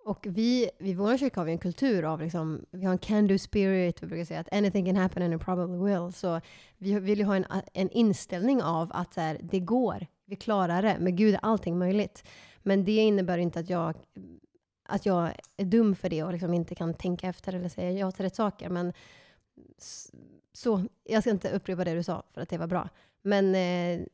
Och 0.04 0.26
vi, 0.30 0.70
vid 0.78 0.96
vår 0.96 1.16
kyrka 1.16 1.40
har 1.40 1.44
vi 1.44 1.52
en 1.52 1.58
kultur 1.58 2.04
av, 2.04 2.20
liksom, 2.20 2.64
vi 2.70 2.84
har 2.84 2.92
en 2.92 2.98
can-do 2.98 3.38
spirit. 3.38 4.02
Vi 4.02 4.06
brukar 4.06 4.24
säga 4.24 4.40
att 4.40 4.52
anything 4.52 4.86
can 4.86 4.96
happen 4.96 5.22
and 5.22 5.34
it 5.34 5.40
probably 5.40 5.78
will. 5.92 6.12
Så 6.12 6.40
vi 6.78 7.00
vill 7.00 7.18
ju 7.18 7.24
ha 7.24 7.36
en, 7.36 7.44
en 7.72 7.90
inställning 7.90 8.62
av 8.62 8.90
att 8.92 9.16
här, 9.16 9.38
det 9.42 9.60
går, 9.60 10.06
vi 10.26 10.36
klarar 10.36 10.82
det. 10.82 10.96
Med 11.00 11.16
Gud 11.16 11.34
är 11.34 11.40
allting 11.42 11.78
möjligt. 11.78 12.24
Men 12.62 12.84
det 12.84 12.96
innebär 12.96 13.38
inte 13.38 13.58
att 13.60 13.70
jag, 13.70 13.94
att 14.88 15.06
jag 15.06 15.30
är 15.56 15.64
dum 15.64 15.94
för 15.96 16.08
det 16.08 16.22
och 16.22 16.32
liksom 16.32 16.54
inte 16.54 16.74
kan 16.74 16.94
tänka 16.94 17.28
efter 17.28 17.52
eller 17.52 17.68
säga 17.68 17.90
ja 17.90 18.10
till 18.10 18.24
rätt 18.24 18.36
saker. 18.36 18.68
Men 18.68 18.92
så, 20.56 20.84
jag 21.04 21.22
ska 21.22 21.30
inte 21.30 21.50
upprepa 21.50 21.84
det 21.84 21.94
du 21.94 22.02
sa 22.02 22.22
för 22.34 22.40
att 22.40 22.48
det 22.48 22.58
var 22.58 22.66
bra. 22.66 22.88
Men, 23.22 23.54
eh, 23.54 24.06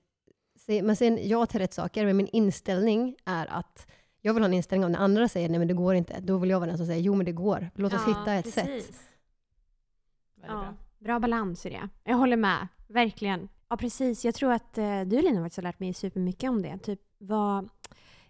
men 0.83 0.97
sen 0.97 1.29
ja 1.29 1.47
till 1.47 1.61
rätt 1.61 1.75
saker, 1.75 2.07
men 2.07 2.17
min 2.17 2.27
inställning 2.27 3.17
är 3.25 3.47
att 3.47 3.87
jag 4.21 4.35
vill 4.35 4.43
ha 4.43 4.49
en 4.49 4.55
inställning 4.55 4.85
om 4.85 4.93
när 4.93 4.99
andra 4.99 5.29
säger 5.29 5.49
nej 5.49 5.59
men 5.59 5.69
det 5.69 5.75
går 5.75 5.95
inte, 5.95 6.21
då 6.21 6.39
vill 6.39 6.51
jag 6.51 6.61
vara 6.61 6.69
den 6.69 6.79
som 6.79 6.87
säger 6.87 7.01
jo 7.01 7.15
men 7.15 7.27
det 7.27 7.33
går. 7.33 7.71
Låt 7.75 7.93
oss 7.93 8.03
ja, 8.07 8.19
hitta 8.19 8.35
ett 8.35 8.45
precis. 8.45 8.87
sätt. 8.87 9.01
Ja, 10.43 10.47
bra. 10.47 10.75
bra 10.99 11.19
balans 11.19 11.67
i 11.67 11.71
det. 11.71 11.89
Jag 12.05 12.17
håller 12.17 12.37
med, 12.37 12.69
verkligen. 12.87 13.49
Ja 13.69 13.77
precis, 13.77 14.25
jag 14.25 14.35
tror 14.35 14.53
att 14.53 14.79
eh, 14.79 15.01
du 15.01 15.23
Lina 15.23 15.41
har 15.41 15.63
lärt 15.63 15.81
mig 15.81 15.95
supermycket 15.95 16.51
om 16.51 16.63
det. 16.63 16.79
Typ 16.79 17.01
vad, 17.19 17.69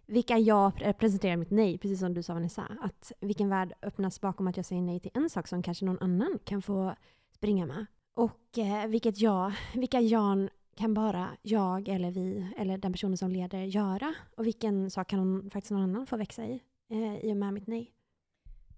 vilka 0.06 0.38
jag 0.38 0.72
representerar 0.76 1.36
mitt 1.36 1.50
nej, 1.50 1.78
precis 1.78 2.00
som 2.00 2.14
du 2.14 2.22
sa 2.22 2.34
Vanessa. 2.34 2.76
Att 2.80 3.12
vilken 3.20 3.48
värld 3.48 3.72
öppnas 3.82 4.20
bakom 4.20 4.46
att 4.46 4.56
jag 4.56 4.66
säger 4.66 4.82
nej 4.82 5.00
till 5.00 5.10
en 5.14 5.30
sak 5.30 5.48
som 5.48 5.62
kanske 5.62 5.84
någon 5.84 5.98
annan 5.98 6.38
kan 6.44 6.62
få 6.62 6.94
springa 7.30 7.66
med. 7.66 7.86
Och 8.20 8.58
eh, 8.58 8.86
vilket 8.86 9.20
jag, 9.20 9.52
vilka 9.74 10.00
Jan 10.00 10.48
kan 10.76 10.94
bara 10.94 11.28
jag 11.42 11.88
eller 11.88 12.10
vi 12.10 12.52
eller 12.56 12.78
den 12.78 12.92
personen 12.92 13.16
som 13.16 13.30
leder 13.30 13.62
göra? 13.62 14.14
Och 14.36 14.46
vilken 14.46 14.90
sak 14.90 15.08
kan 15.08 15.18
hon, 15.18 15.50
faktiskt 15.50 15.70
någon 15.70 15.82
annnan 15.82 16.06
få 16.06 16.16
växa 16.16 16.44
i, 16.44 16.60
eh, 16.90 17.16
i 17.16 17.32
och 17.32 17.36
med 17.36 17.54
mitt 17.54 17.66
nej? 17.66 17.92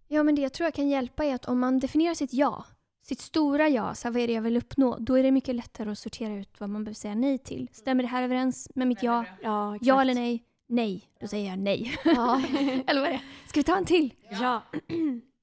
Ja, 0.09 0.23
men 0.23 0.35
det 0.35 0.43
jag 0.43 0.53
tror 0.53 0.67
jag 0.67 0.75
kan 0.75 0.89
hjälpa 0.89 1.25
är 1.25 1.35
att 1.35 1.45
om 1.45 1.61
man 1.61 1.79
definierar 1.79 2.15
sitt 2.15 2.33
ja, 2.33 2.65
sitt 3.03 3.21
stora 3.21 3.69
ja, 3.69 3.95
så 3.95 4.09
här, 4.09 4.13
vad 4.13 4.23
är 4.23 4.27
det 4.27 4.33
jag 4.33 4.43
vill 4.43 4.57
uppnå? 4.57 4.97
Då 5.01 5.15
är 5.15 5.23
det 5.23 5.31
mycket 5.31 5.55
lättare 5.55 5.91
att 5.91 5.99
sortera 5.99 6.35
ut 6.35 6.61
vad 6.61 6.71
man 6.71 6.85
behöver 6.85 6.95
säga 6.95 7.15
nej 7.15 7.39
till. 7.39 7.69
Stämmer 7.73 8.03
det 8.03 8.09
här 8.09 8.23
överens 8.23 8.71
med 8.75 8.89
mitt 8.89 9.03
ja? 9.03 9.25
Ja, 9.43 9.79
ja 9.81 10.01
eller 10.01 10.15
nej? 10.15 10.45
Nej. 10.67 11.09
Då 11.21 11.27
säger 11.27 11.51
jag 11.51 11.59
nej. 11.59 11.95
Ja. 12.05 12.43
eller 12.87 13.01
vad 13.01 13.09
är 13.09 13.13
det? 13.13 13.23
Ska 13.49 13.61
vi 13.61 13.65
ta 13.65 13.77
en 13.77 13.85
till? 13.85 14.15
Ja. 14.31 14.63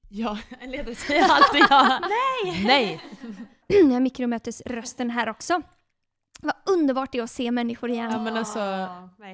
ja, 0.08 0.38
en 0.60 0.70
ledare 0.70 0.94
säger 0.94 1.22
alltid 1.30 1.64
ja. 1.70 2.00
nej! 2.00 2.64
Nej! 2.66 3.00
Jag 3.70 3.92
har 3.92 4.00
mikromötesrösten 4.00 5.10
här 5.10 5.28
också. 5.28 5.62
Vad 6.40 6.54
underbart 6.66 7.12
det 7.12 7.18
är 7.18 7.22
att 7.22 7.30
se 7.30 7.50
människor 7.50 7.90
igen. 7.90 8.10
Ja 8.12 8.22
men 8.22 8.36
alltså, 8.36 8.88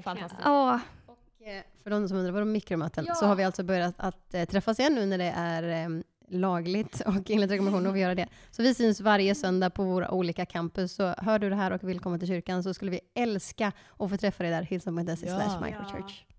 fantastiskt. 0.04 0.40
Ja. 0.44 0.80
Och 1.06 1.46
eh, 1.46 1.62
för 1.82 1.90
de 1.90 2.08
som 2.08 2.16
undrar 2.16 2.32
vad 2.32 2.42
de 2.42 2.52
mikromöten, 2.52 3.04
ja. 3.08 3.14
så 3.14 3.26
har 3.26 3.36
vi 3.36 3.44
alltså 3.44 3.62
börjat 3.62 3.94
att 3.96 4.34
äh, 4.34 4.44
träffas 4.44 4.80
igen 4.80 4.94
nu 4.94 5.06
när 5.06 5.18
det 5.18 5.32
är 5.36 5.84
äh, 5.84 6.00
lagligt 6.28 7.00
och 7.06 7.30
enligt 7.30 7.50
rekommendationer 7.50 7.90
att 7.90 7.98
göra 7.98 8.14
det. 8.14 8.28
Så 8.50 8.62
vi 8.62 8.74
syns 8.74 9.00
varje 9.00 9.34
söndag 9.34 9.70
på 9.70 9.84
våra 9.84 10.10
olika 10.10 10.46
campus. 10.46 10.92
Så 10.92 11.14
hör 11.18 11.38
du 11.38 11.50
det 11.50 11.56
här 11.56 11.70
och 11.70 11.88
vill 11.88 12.00
komma 12.00 12.18
till 12.18 12.28
kyrkan 12.28 12.62
så 12.62 12.74
skulle 12.74 12.90
vi 12.90 13.00
älska 13.14 13.72
att 13.98 14.10
få 14.10 14.16
träffa 14.16 14.42
dig 14.42 14.52
där, 14.52 14.62
hillsong.se 14.62 15.26
ja. 15.26 15.40
slash 15.40 15.60
microchurch. 15.64 16.24
Ja, 16.28 16.35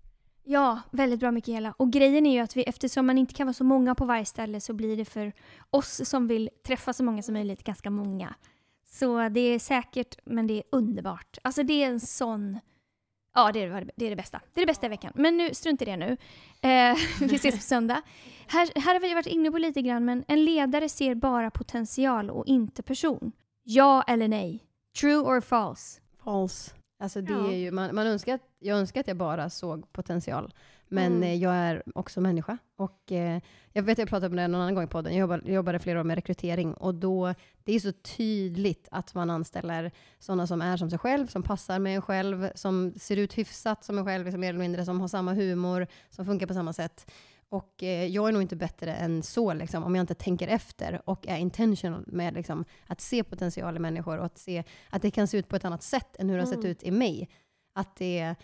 väldigt 0.90 1.20
bra 1.20 1.30
Mikaela. 1.30 1.74
Och 1.76 1.92
grejen 1.92 2.26
är 2.26 2.32
ju 2.32 2.40
att 2.40 2.56
vi, 2.56 2.62
eftersom 2.62 3.06
man 3.06 3.18
inte 3.18 3.34
kan 3.34 3.46
vara 3.46 3.54
så 3.54 3.64
många 3.64 3.94
på 3.94 4.04
varje 4.04 4.24
ställe 4.24 4.60
så 4.60 4.72
blir 4.72 4.96
det 4.96 5.04
för 5.04 5.32
oss 5.70 6.08
som 6.08 6.26
vill 6.26 6.50
träffa 6.66 6.92
så 6.92 7.04
många 7.04 7.22
som 7.22 7.34
möjligt 7.34 7.64
ganska 7.64 7.90
många. 7.90 8.34
Så 8.86 9.28
det 9.28 9.40
är 9.40 9.58
säkert, 9.58 10.18
men 10.24 10.46
det 10.46 10.54
är 10.54 10.62
underbart. 10.72 11.38
Alltså 11.42 11.62
det 11.62 11.82
är 11.82 11.86
en 11.86 12.00
sån... 12.00 12.58
Ja, 13.34 13.52
det 13.52 13.62
är 13.62 13.90
det, 13.96 14.06
är 14.06 14.10
det 14.10 14.16
bästa. 14.16 14.40
Det 14.54 14.60
är 14.60 14.66
det 14.66 14.70
bästa 14.70 14.86
i 14.86 14.88
veckan. 14.88 15.12
Men 15.14 15.36
nu, 15.36 15.54
strunt 15.54 15.82
i 15.82 15.84
det 15.84 15.96
nu. 15.96 16.16
Eh, 16.60 16.96
vi 17.20 17.36
ses 17.36 17.54
på 17.54 17.60
söndag. 17.60 18.02
Här, 18.46 18.80
här 18.80 18.94
har 18.94 19.00
vi 19.00 19.14
varit 19.14 19.26
inne 19.26 19.50
på 19.50 19.58
lite 19.58 19.82
grann, 19.82 20.04
men 20.04 20.24
en 20.28 20.44
ledare 20.44 20.88
ser 20.88 21.14
bara 21.14 21.50
potential 21.50 22.30
och 22.30 22.46
inte 22.46 22.82
person. 22.82 23.32
Ja 23.62 24.02
eller 24.02 24.28
nej? 24.28 24.64
True 25.00 25.16
or 25.16 25.40
false? 25.40 26.00
False. 26.24 26.74
Alltså 27.02 27.20
det 27.20 27.32
ja. 27.32 27.46
är 27.46 27.56
ju, 27.56 27.70
man, 27.70 27.94
man 27.94 28.06
önskar 28.06 28.34
att, 28.34 28.42
jag 28.58 28.78
önskar 28.78 29.00
att 29.00 29.08
jag 29.08 29.16
bara 29.16 29.50
såg 29.50 29.92
potential. 29.92 30.54
Men 30.88 31.12
mm. 31.12 31.22
Eh, 31.22 31.34
jag 31.34 31.54
är 31.54 31.82
också 31.94 32.20
människa. 32.20 32.58
Och, 32.76 33.12
eh, 33.12 33.40
jag 33.72 33.82
vet 33.82 33.92
att 33.92 33.98
jag 33.98 34.08
pratade 34.08 34.26
om 34.26 34.36
det 34.36 34.48
någon 34.48 34.60
annan 34.60 34.74
gång 34.74 34.84
i 34.84 34.86
podden. 34.86 35.12
Jag 35.12 35.20
jobbade, 35.20 35.52
jobbade 35.52 35.78
flera 35.78 36.00
år 36.00 36.04
med 36.04 36.14
rekrytering. 36.14 36.74
Och 36.74 36.94
då, 36.94 37.34
det 37.64 37.72
är 37.72 37.80
så 37.80 37.92
tydligt 37.92 38.88
att 38.90 39.14
man 39.14 39.30
anställer 39.30 39.90
sådana 40.18 40.46
som 40.46 40.62
är 40.62 40.76
som 40.76 40.90
sig 40.90 40.98
själv, 40.98 41.26
som 41.26 41.42
passar 41.42 41.78
med 41.78 41.96
en 41.96 42.02
själv, 42.02 42.50
som 42.54 42.92
ser 42.96 43.16
ut 43.16 43.38
hyfsat 43.38 43.84
som 43.84 43.98
en 43.98 44.04
själv, 44.04 44.24
liksom 44.24 44.40
mer 44.40 44.48
eller 44.48 44.58
mindre, 44.58 44.84
som 44.84 45.00
har 45.00 45.08
samma 45.08 45.34
humor, 45.34 45.86
som 46.10 46.26
funkar 46.26 46.46
på 46.46 46.54
samma 46.54 46.72
sätt. 46.72 47.10
Och 47.50 47.82
eh, 47.82 48.06
jag 48.06 48.28
är 48.28 48.32
nog 48.32 48.42
inte 48.42 48.56
bättre 48.56 48.94
än 48.94 49.22
så, 49.22 49.54
liksom, 49.54 49.84
om 49.84 49.94
jag 49.94 50.02
inte 50.02 50.14
tänker 50.14 50.48
efter 50.48 51.02
och 51.04 51.28
är 51.28 51.36
intentional 51.36 52.04
med 52.06 52.34
liksom, 52.34 52.64
att 52.86 53.00
se 53.00 53.24
potential 53.24 53.76
i 53.76 53.78
människor 53.78 54.18
och 54.18 54.26
att 54.26 54.38
se 54.38 54.64
att 54.90 55.02
det 55.02 55.10
kan 55.10 55.28
se 55.28 55.38
ut 55.38 55.48
på 55.48 55.56
ett 55.56 55.64
annat 55.64 55.82
sätt 55.82 56.16
än 56.18 56.28
hur 56.28 56.36
det 56.36 56.42
har 56.42 56.46
sett 56.46 56.58
mm. 56.58 56.70
ut 56.70 56.82
i 56.82 56.90
mig. 56.90 57.28
Att 57.78 57.96
det, 57.96 58.34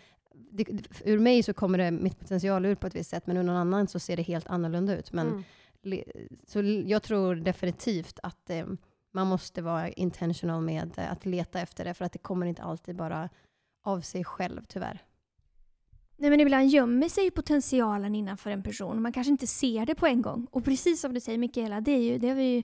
det, 0.50 0.66
ur 1.04 1.18
mig 1.18 1.42
så 1.42 1.54
kommer 1.54 1.78
det 1.78 1.90
mitt 1.90 2.18
potential 2.18 2.64
ut 2.66 2.80
på 2.80 2.86
ett 2.86 2.94
visst 2.94 3.10
sätt, 3.10 3.26
men 3.26 3.36
ur 3.36 3.42
någon 3.42 3.56
annan 3.56 3.88
så 3.88 3.98
ser 3.98 4.16
det 4.16 4.22
helt 4.22 4.46
annorlunda 4.46 4.96
ut. 4.96 5.12
Men, 5.12 5.28
mm. 5.28 5.44
Så 6.46 6.62
jag 6.86 7.02
tror 7.02 7.34
definitivt 7.34 8.18
att 8.22 8.50
eh, 8.50 8.66
man 9.12 9.26
måste 9.26 9.62
vara 9.62 9.88
intentional 9.88 10.62
med 10.62 10.98
att 10.98 11.26
leta 11.26 11.60
efter 11.60 11.84
det, 11.84 11.94
för 11.94 12.04
att 12.04 12.12
det 12.12 12.18
kommer 12.18 12.46
inte 12.46 12.62
alltid 12.62 12.96
bara 12.96 13.28
av 13.82 14.00
sig 14.00 14.24
själv, 14.24 14.64
tyvärr. 14.68 15.02
Nej 16.16 16.30
men 16.30 16.40
ibland 16.40 16.68
gömmer 16.68 17.08
sig 17.08 17.30
potentialen 17.30 18.14
innanför 18.14 18.50
en 18.50 18.62
person. 18.62 19.02
Man 19.02 19.12
kanske 19.12 19.30
inte 19.30 19.46
ser 19.46 19.86
det 19.86 19.94
på 19.94 20.06
en 20.06 20.22
gång. 20.22 20.46
Och 20.50 20.64
precis 20.64 21.00
som 21.00 21.14
du 21.14 21.20
säger 21.20 21.38
Mikaela, 21.38 21.80
det, 21.80 21.92
är 21.92 22.02
ju, 22.02 22.18
det 22.18 22.28
har 22.28 22.36
vi 22.36 22.54
ju 22.54 22.62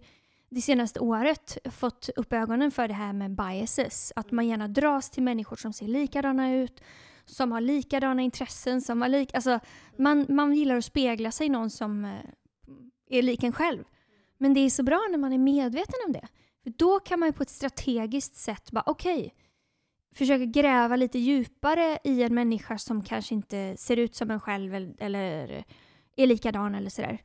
det 0.50 0.60
senaste 0.60 1.00
året 1.00 1.58
fått 1.70 2.08
upp 2.16 2.32
ögonen 2.32 2.70
för 2.70 2.88
det 2.88 2.94
här 2.94 3.12
med 3.12 3.30
biases. 3.30 4.12
Att 4.16 4.30
man 4.30 4.48
gärna 4.48 4.68
dras 4.68 5.10
till 5.10 5.22
människor 5.22 5.56
som 5.56 5.72
ser 5.72 5.88
likadana 5.88 6.54
ut, 6.54 6.80
som 7.24 7.52
har 7.52 7.60
likadana 7.60 8.22
intressen, 8.22 8.80
som 8.80 9.02
har 9.02 9.08
lik, 9.08 9.34
alltså, 9.34 9.60
man, 9.96 10.26
man 10.28 10.54
gillar 10.54 10.76
att 10.76 10.84
spegla 10.84 11.30
sig 11.30 11.46
i 11.46 11.50
någon 11.50 11.70
som 11.70 12.04
eh, 12.04 12.10
är 13.10 13.22
lik 13.22 13.42
en 13.42 13.52
själv. 13.52 13.84
Men 14.38 14.54
det 14.54 14.60
är 14.60 14.70
så 14.70 14.82
bra 14.82 15.06
när 15.10 15.18
man 15.18 15.32
är 15.32 15.38
medveten 15.38 15.94
om 16.06 16.12
det. 16.12 16.28
För 16.62 16.70
då 16.70 17.00
kan 17.00 17.20
man 17.20 17.32
på 17.32 17.42
ett 17.42 17.50
strategiskt 17.50 18.36
sätt 18.36 18.70
bara, 18.70 18.84
okej, 18.86 19.18
okay, 19.18 19.30
försöka 20.14 20.44
gräva 20.44 20.96
lite 20.96 21.18
djupare 21.18 21.98
i 22.04 22.22
en 22.22 22.34
människa 22.34 22.78
som 22.78 23.02
kanske 23.02 23.34
inte 23.34 23.76
ser 23.76 23.96
ut 23.96 24.14
som 24.14 24.30
en 24.30 24.40
själv 24.40 24.94
eller 24.98 25.64
är 26.16 26.26
likadan 26.26 26.74
eller 26.74 26.90
sådär. 26.90 27.22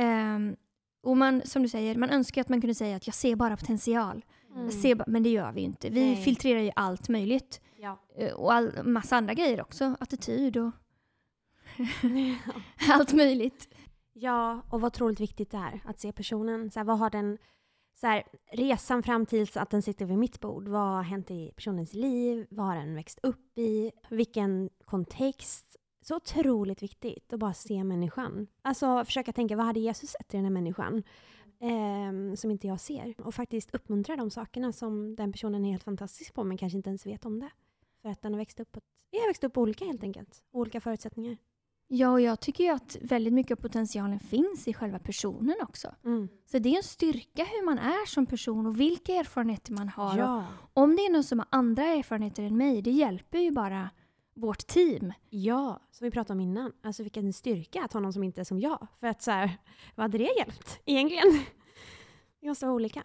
Um, 0.00 0.56
och 1.02 1.16
man, 1.16 1.42
som 1.44 1.62
du 1.62 1.68
säger, 1.68 1.94
man 1.94 2.10
önskar 2.10 2.40
att 2.40 2.48
man 2.48 2.60
kunde 2.60 2.74
säga 2.74 2.96
att 2.96 3.06
jag 3.06 3.14
ser 3.14 3.36
bara 3.36 3.56
potential. 3.56 4.24
Mm. 4.54 4.70
Ser, 4.70 5.04
men 5.06 5.22
det 5.22 5.28
gör 5.28 5.52
vi 5.52 5.60
ju 5.60 5.66
inte. 5.66 5.90
Vi 5.90 6.06
Nej. 6.06 6.16
filtrerar 6.16 6.60
ju 6.60 6.70
allt 6.76 7.08
möjligt. 7.08 7.60
Ja. 7.76 7.98
Uh, 8.20 8.32
och 8.32 8.52
all, 8.52 8.84
massa 8.84 9.16
andra 9.16 9.34
grejer 9.34 9.60
också. 9.60 9.96
Attityd 10.00 10.56
och 10.56 10.70
allt 12.88 13.12
möjligt. 13.12 13.68
Ja, 14.12 14.62
och 14.70 14.80
vad 14.80 14.92
otroligt 14.92 15.20
viktigt 15.20 15.50
det 15.50 15.56
är 15.56 15.80
att 15.84 16.00
se 16.00 16.12
personen. 16.12 16.70
Så 16.70 16.80
här, 16.80 16.84
vad 16.84 16.98
har 16.98 17.10
den 17.10 17.38
så 18.00 18.06
här, 18.06 18.24
resan 18.52 19.02
fram 19.02 19.26
tills 19.26 19.56
att 19.56 19.70
den 19.70 19.82
sitter 19.82 20.06
vid 20.06 20.18
mitt 20.18 20.40
bord. 20.40 20.68
Vad 20.68 20.80
har 20.80 21.02
hänt 21.02 21.30
i 21.30 21.52
personens 21.56 21.94
liv? 21.94 22.46
Vad 22.50 22.66
har 22.66 22.76
den 22.76 22.94
växt 22.94 23.18
upp 23.22 23.58
i? 23.58 23.92
Vilken 24.10 24.70
kontext? 24.84 25.76
Så 26.08 26.16
otroligt 26.16 26.82
viktigt 26.82 27.32
att 27.32 27.38
bara 27.40 27.54
se 27.54 27.84
människan. 27.84 28.46
Alltså 28.62 29.04
försöka 29.04 29.32
tänka, 29.32 29.56
vad 29.56 29.66
hade 29.66 29.80
Jesus 29.80 30.10
sett 30.10 30.34
i 30.34 30.36
den 30.36 30.44
här 30.44 30.52
människan? 30.52 31.02
Eh, 31.60 32.34
som 32.34 32.50
inte 32.50 32.66
jag 32.66 32.80
ser. 32.80 33.14
Och 33.18 33.34
faktiskt 33.34 33.74
uppmuntra 33.74 34.16
de 34.16 34.30
sakerna 34.30 34.72
som 34.72 35.16
den 35.16 35.32
personen 35.32 35.64
är 35.64 35.70
helt 35.70 35.82
fantastisk 35.82 36.34
på, 36.34 36.44
men 36.44 36.56
kanske 36.56 36.76
inte 36.76 36.90
ens 36.90 37.06
vet 37.06 37.24
om 37.24 37.40
det. 37.40 37.50
För 38.02 38.08
att 38.08 38.22
den 38.22 38.32
har 38.32 38.38
växt 38.38 38.60
upp, 38.60 38.72
på, 38.72 38.80
vi 39.10 39.18
har 39.18 39.26
växt 39.26 39.44
upp 39.44 39.58
olika 39.58 39.84
helt 39.84 40.02
enkelt. 40.02 40.44
Olika 40.50 40.80
förutsättningar. 40.80 41.36
Ja, 41.88 42.10
och 42.10 42.20
jag 42.20 42.40
tycker 42.40 42.64
ju 42.64 42.70
att 42.70 42.96
väldigt 43.00 43.32
mycket 43.32 43.58
av 43.58 43.62
potentialen 43.62 44.20
finns 44.20 44.68
i 44.68 44.74
själva 44.74 44.98
personen 44.98 45.56
också. 45.62 45.94
Mm. 46.04 46.28
Så 46.46 46.58
det 46.58 46.68
är 46.68 46.76
en 46.76 46.82
styrka 46.82 47.44
hur 47.44 47.64
man 47.64 47.78
är 47.78 48.06
som 48.06 48.26
person 48.26 48.66
och 48.66 48.80
vilka 48.80 49.12
erfarenheter 49.12 49.72
man 49.72 49.88
har. 49.88 50.18
Ja. 50.18 50.44
Om 50.74 50.96
det 50.96 51.02
är 51.02 51.12
någon 51.12 51.24
som 51.24 51.38
har 51.38 51.48
andra 51.50 51.84
erfarenheter 51.84 52.42
än 52.42 52.56
mig, 52.56 52.82
det 52.82 52.90
hjälper 52.90 53.38
ju 53.38 53.50
bara 53.50 53.90
vårt 54.38 54.66
team. 54.66 55.12
Ja, 55.30 55.80
som 55.90 56.04
vi 56.04 56.10
pratade 56.10 56.32
om 56.32 56.40
innan. 56.40 56.72
Alltså 56.82 57.02
vilken 57.02 57.32
styrka 57.32 57.82
att 57.82 57.92
ha 57.92 58.00
någon 58.00 58.12
som 58.12 58.22
inte 58.24 58.40
är 58.40 58.44
som 58.44 58.60
jag. 58.60 58.86
För 59.00 59.06
att 59.06 59.22
så 59.22 59.30
här, 59.30 59.58
vad 59.94 60.04
hade 60.04 60.18
det 60.18 60.34
hjälpt 60.38 60.80
egentligen? 60.84 61.40
Vi 62.40 62.48
måste 62.48 62.66
vara 62.66 62.74
olika. 62.74 63.02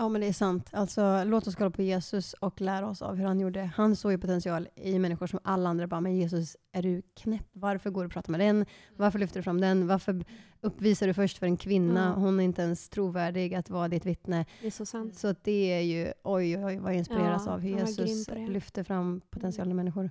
Ja, 0.00 0.08
men 0.08 0.20
det 0.20 0.26
är 0.26 0.32
sant. 0.32 0.68
Alltså, 0.72 1.24
låt 1.24 1.46
oss 1.46 1.54
kolla 1.54 1.70
på 1.70 1.82
Jesus 1.82 2.32
och 2.32 2.60
lära 2.60 2.88
oss 2.88 3.02
av 3.02 3.14
hur 3.14 3.24
han 3.24 3.40
gjorde. 3.40 3.70
Han 3.76 3.96
såg 3.96 4.12
ju 4.12 4.18
potential 4.18 4.68
i 4.74 4.98
människor 4.98 5.26
som 5.26 5.40
alla 5.42 5.68
andra 5.68 5.86
bara, 5.86 6.00
men 6.00 6.16
Jesus, 6.16 6.56
är 6.72 6.82
du 6.82 7.02
knäpp? 7.16 7.48
Varför 7.52 7.90
går 7.90 8.02
du 8.02 8.06
och 8.06 8.12
pratar 8.12 8.30
med 8.30 8.40
den? 8.40 8.66
Varför 8.96 9.18
lyfter 9.18 9.40
du 9.40 9.42
fram 9.42 9.60
den? 9.60 9.86
Varför 9.86 10.24
uppvisar 10.60 11.06
du 11.06 11.14
först 11.14 11.38
för 11.38 11.46
en 11.46 11.56
kvinna? 11.56 12.06
Mm. 12.06 12.20
Hon 12.20 12.40
är 12.40 12.44
inte 12.44 12.62
ens 12.62 12.88
trovärdig 12.88 13.54
att 13.54 13.70
vara 13.70 13.88
ditt 13.88 14.06
vittne. 14.06 14.46
Det 14.60 14.66
är 14.66 14.70
så 14.70 14.86
sant. 14.86 15.18
Så 15.18 15.34
det 15.42 15.72
är 15.72 15.80
ju, 15.80 16.12
oj, 16.24 16.64
oj, 16.64 16.78
vad 16.78 16.92
jag 16.92 16.98
inspireras 16.98 17.42
ja, 17.46 17.52
av 17.52 17.60
hur 17.60 17.78
Jesus 17.78 18.28
lyfter 18.28 18.84
fram 18.84 19.20
potentialen 19.30 19.72
i 19.72 19.74
människor. 19.74 20.10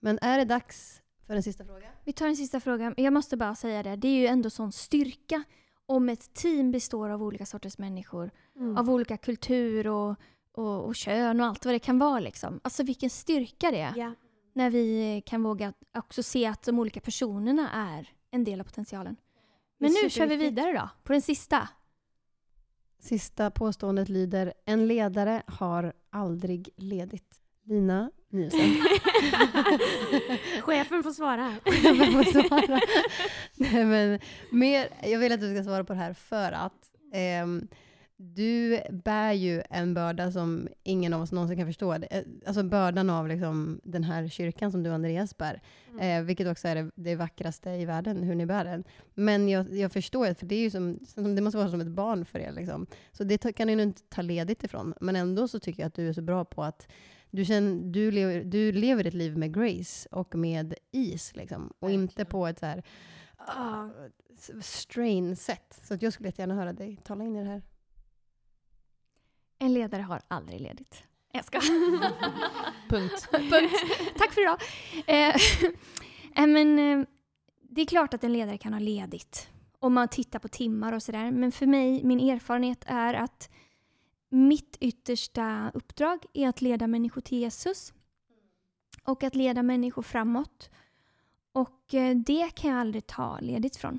Men 0.00 0.18
är 0.22 0.38
det 0.38 0.44
dags 0.44 1.02
för 1.26 1.34
en 1.34 1.42
sista 1.42 1.64
fråga? 1.64 1.86
Vi 2.04 2.12
tar 2.12 2.26
en 2.26 2.36
sista 2.36 2.60
fråga. 2.60 2.94
Jag 2.96 3.12
måste 3.12 3.36
bara 3.36 3.54
säga 3.54 3.82
det, 3.82 3.96
det 3.96 4.08
är 4.08 4.20
ju 4.20 4.26
ändå 4.26 4.50
sån 4.50 4.72
styrka 4.72 5.44
om 5.92 6.08
ett 6.08 6.34
team 6.34 6.70
består 6.70 7.10
av 7.10 7.22
olika 7.22 7.46
sorters 7.46 7.78
människor, 7.78 8.30
mm. 8.56 8.76
av 8.76 8.90
olika 8.90 9.16
kultur 9.16 9.86
och, 9.86 10.16
och, 10.52 10.84
och, 10.84 10.94
kön 10.94 11.40
och 11.40 11.46
allt 11.46 11.64
vad 11.64 11.74
det 11.74 11.78
kan 11.78 11.98
vara. 11.98 12.20
Liksom. 12.20 12.60
Alltså 12.64 12.82
vilken 12.82 13.10
styrka 13.10 13.70
det 13.70 13.80
är. 13.80 13.96
Yeah. 13.96 14.12
När 14.52 14.70
vi 14.70 15.22
kan 15.26 15.42
våga 15.42 15.72
också 15.94 16.22
se 16.22 16.46
att 16.46 16.62
de 16.62 16.78
olika 16.78 17.00
personerna 17.00 17.70
är 17.70 18.08
en 18.30 18.44
del 18.44 18.60
av 18.60 18.64
potentialen. 18.64 19.16
Men 19.78 19.92
nu 20.02 20.10
kör 20.10 20.26
vi 20.26 20.36
vidare 20.36 20.72
då, 20.72 20.88
på 21.02 21.12
den 21.12 21.22
sista. 21.22 21.68
Sista 22.98 23.50
påståendet 23.50 24.08
lyder, 24.08 24.52
en 24.64 24.86
ledare 24.86 25.42
har 25.46 25.92
aldrig 26.10 26.68
ledigt. 26.76 27.41
Lina 27.64 28.10
Nielsen. 28.30 28.60
Chefen 30.62 31.02
får 31.02 31.10
svara. 31.12 31.54
Jag 31.64 32.12
får 32.12 32.48
svara. 32.48 32.80
Nej, 33.56 33.84
men 33.84 34.18
mer, 34.50 34.88
jag 35.02 35.18
vill 35.18 35.32
att 35.32 35.40
du 35.40 35.54
ska 35.54 35.64
svara 35.64 35.84
på 35.84 35.92
det 35.92 35.98
här 35.98 36.12
för 36.12 36.52
att 36.52 36.90
ehm, 37.12 37.68
du 38.16 38.80
bär 38.90 39.32
ju 39.32 39.62
en 39.70 39.94
börda 39.94 40.32
som 40.32 40.68
ingen 40.82 41.12
av 41.14 41.22
oss 41.22 41.32
någonsin 41.32 41.56
kan 41.58 41.66
förstå. 41.66 41.92
Är- 41.92 42.24
Alltså 42.46 42.62
bördan 42.62 43.10
av 43.10 43.28
liksom 43.28 43.80
den 43.84 44.04
här 44.04 44.28
kyrkan 44.28 44.72
som 44.72 44.82
du 44.82 44.90
Andreas 44.90 45.36
bär. 45.38 45.62
Eh, 46.00 46.22
vilket 46.22 46.46
också 46.48 46.68
är 46.68 46.74
det, 46.74 46.90
det 46.94 47.14
vackraste 47.16 47.70
i 47.70 47.84
världen, 47.84 48.22
hur 48.22 48.34
ni 48.34 48.46
bär 48.46 48.64
den. 48.64 48.84
Men 49.14 49.48
jag, 49.48 49.72
jag 49.76 49.92
förstår, 49.92 50.34
för 50.34 50.46
det, 50.46 50.54
är 50.54 50.60
ju 50.60 50.70
som, 50.70 50.98
det 51.34 51.40
måste 51.42 51.58
vara 51.58 51.68
som 51.70 51.80
ett 51.80 51.86
barn 51.86 52.24
för 52.24 52.38
er. 52.38 52.52
Liksom. 52.52 52.86
Så 53.12 53.24
det 53.24 53.52
kan 53.56 53.66
ni 53.66 53.72
ju 53.72 53.82
inte 53.82 54.02
ta 54.08 54.22
ledigt 54.22 54.64
ifrån. 54.64 54.94
Men 55.00 55.16
ändå 55.16 55.48
så 55.48 55.58
tycker 55.60 55.82
jag 55.82 55.86
att 55.88 55.94
du 55.94 56.08
är 56.08 56.12
så 56.12 56.22
bra 56.22 56.44
på 56.44 56.62
att 56.64 56.88
du, 57.32 57.44
känner, 57.44 57.92
du, 57.92 58.10
lever, 58.10 58.44
du 58.44 58.72
lever 58.72 59.04
ditt 59.04 59.14
liv 59.14 59.36
med 59.36 59.54
grace 59.54 60.08
och 60.10 60.34
med 60.34 60.74
is. 60.90 61.36
Liksom. 61.36 61.72
Och 61.78 61.90
inte 61.90 62.24
på 62.24 62.46
ett 62.46 62.58
så 62.58 62.66
här, 62.66 62.82
ah, 63.38 63.88
strain 64.60 65.36
sätt. 65.36 65.80
Så 65.82 65.94
att 65.94 66.02
jag 66.02 66.12
skulle 66.12 66.28
jättegärna 66.28 66.54
höra 66.54 66.72
dig 66.72 66.96
tala 67.04 67.24
in 67.24 67.36
i 67.36 67.44
det 67.44 67.50
här. 67.50 67.62
En 69.58 69.74
ledare 69.74 70.02
har 70.02 70.22
aldrig 70.28 70.60
ledigt. 70.60 71.04
Jag 71.32 71.44
ska. 71.44 71.60
Punkt. 72.88 73.28
Punkt. 73.30 73.74
Tack 74.16 74.32
för 74.32 74.40
idag. 74.40 74.60
Eh, 75.06 75.36
eh, 76.42 76.46
men, 76.46 76.78
eh, 76.78 77.06
det 77.62 77.80
är 77.80 77.86
klart 77.86 78.14
att 78.14 78.24
en 78.24 78.32
ledare 78.32 78.58
kan 78.58 78.72
ha 78.72 78.80
ledigt 78.80 79.48
om 79.78 79.94
man 79.94 80.08
tittar 80.08 80.38
på 80.38 80.48
timmar 80.48 80.92
och 80.92 81.02
sådär. 81.02 81.30
Men 81.30 81.52
för 81.52 81.66
mig, 81.66 82.04
min 82.04 82.20
erfarenhet 82.20 82.84
är 82.86 83.14
att 83.14 83.50
mitt 84.32 84.76
yttersta 84.80 85.70
uppdrag 85.74 86.24
är 86.32 86.48
att 86.48 86.62
leda 86.62 86.86
människor 86.86 87.20
till 87.20 87.38
Jesus 87.38 87.92
och 89.04 89.22
att 89.22 89.34
leda 89.34 89.62
människor 89.62 90.02
framåt. 90.02 90.70
Och 91.52 91.94
eh, 91.94 92.16
det 92.16 92.54
kan 92.54 92.70
jag 92.70 92.80
aldrig 92.80 93.06
ta 93.06 93.38
ledigt 93.40 93.76
från. 93.76 93.98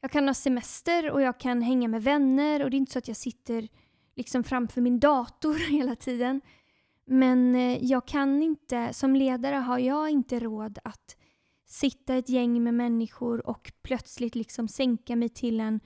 Jag 0.00 0.10
kan 0.10 0.26
ha 0.26 0.34
semester 0.34 1.10
och 1.10 1.22
jag 1.22 1.40
kan 1.40 1.62
hänga 1.62 1.88
med 1.88 2.02
vänner 2.02 2.62
och 2.62 2.70
det 2.70 2.76
är 2.76 2.78
inte 2.78 2.92
så 2.92 2.98
att 2.98 3.08
jag 3.08 3.16
sitter 3.16 3.68
liksom 4.14 4.44
framför 4.44 4.80
min 4.80 5.00
dator 5.00 5.54
hela 5.70 5.96
tiden. 5.96 6.40
Men 7.04 7.54
eh, 7.54 7.84
jag 7.84 8.06
kan 8.06 8.42
inte, 8.42 8.92
som 8.92 9.16
ledare 9.16 9.56
har 9.56 9.78
jag 9.78 10.10
inte 10.10 10.40
råd 10.40 10.78
att 10.84 11.16
sitta 11.66 12.14
ett 12.14 12.28
gäng 12.28 12.62
med 12.62 12.74
människor 12.74 13.46
och 13.46 13.72
plötsligt 13.82 14.34
liksom 14.34 14.68
sänka 14.68 15.16
mig 15.16 15.28
till 15.28 15.60
en, 15.60 15.80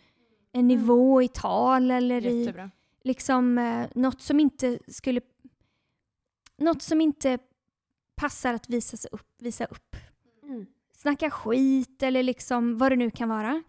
en 0.53 0.69
nivå 0.69 1.23
i 1.23 1.29
tal 1.29 1.91
eller 1.91 2.27
i 2.27 2.41
Jättebra. 2.41 2.71
Liksom 3.09 3.59
eh, 3.59 3.89
något 3.95 4.23
som 4.23 4.41
inte 4.41 4.79
skulle 4.89 5.21
något 6.59 6.83
som 6.83 7.01
inte 7.01 7.39
passar 8.15 8.55
att 8.55 8.71
visa, 8.71 8.97
sig 8.97 9.09
upp, 9.13 9.35
visa 9.39 9.65
upp. 9.65 9.97
Mm. 10.43 10.67
Snacka 10.95 11.31
skit 11.31 12.03
eller 12.03 12.23
liksom 12.23 12.79
vad 12.79 12.93
det 12.93 12.97
nu 12.97 13.11
kan 13.11 13.29
vara. 13.29 13.63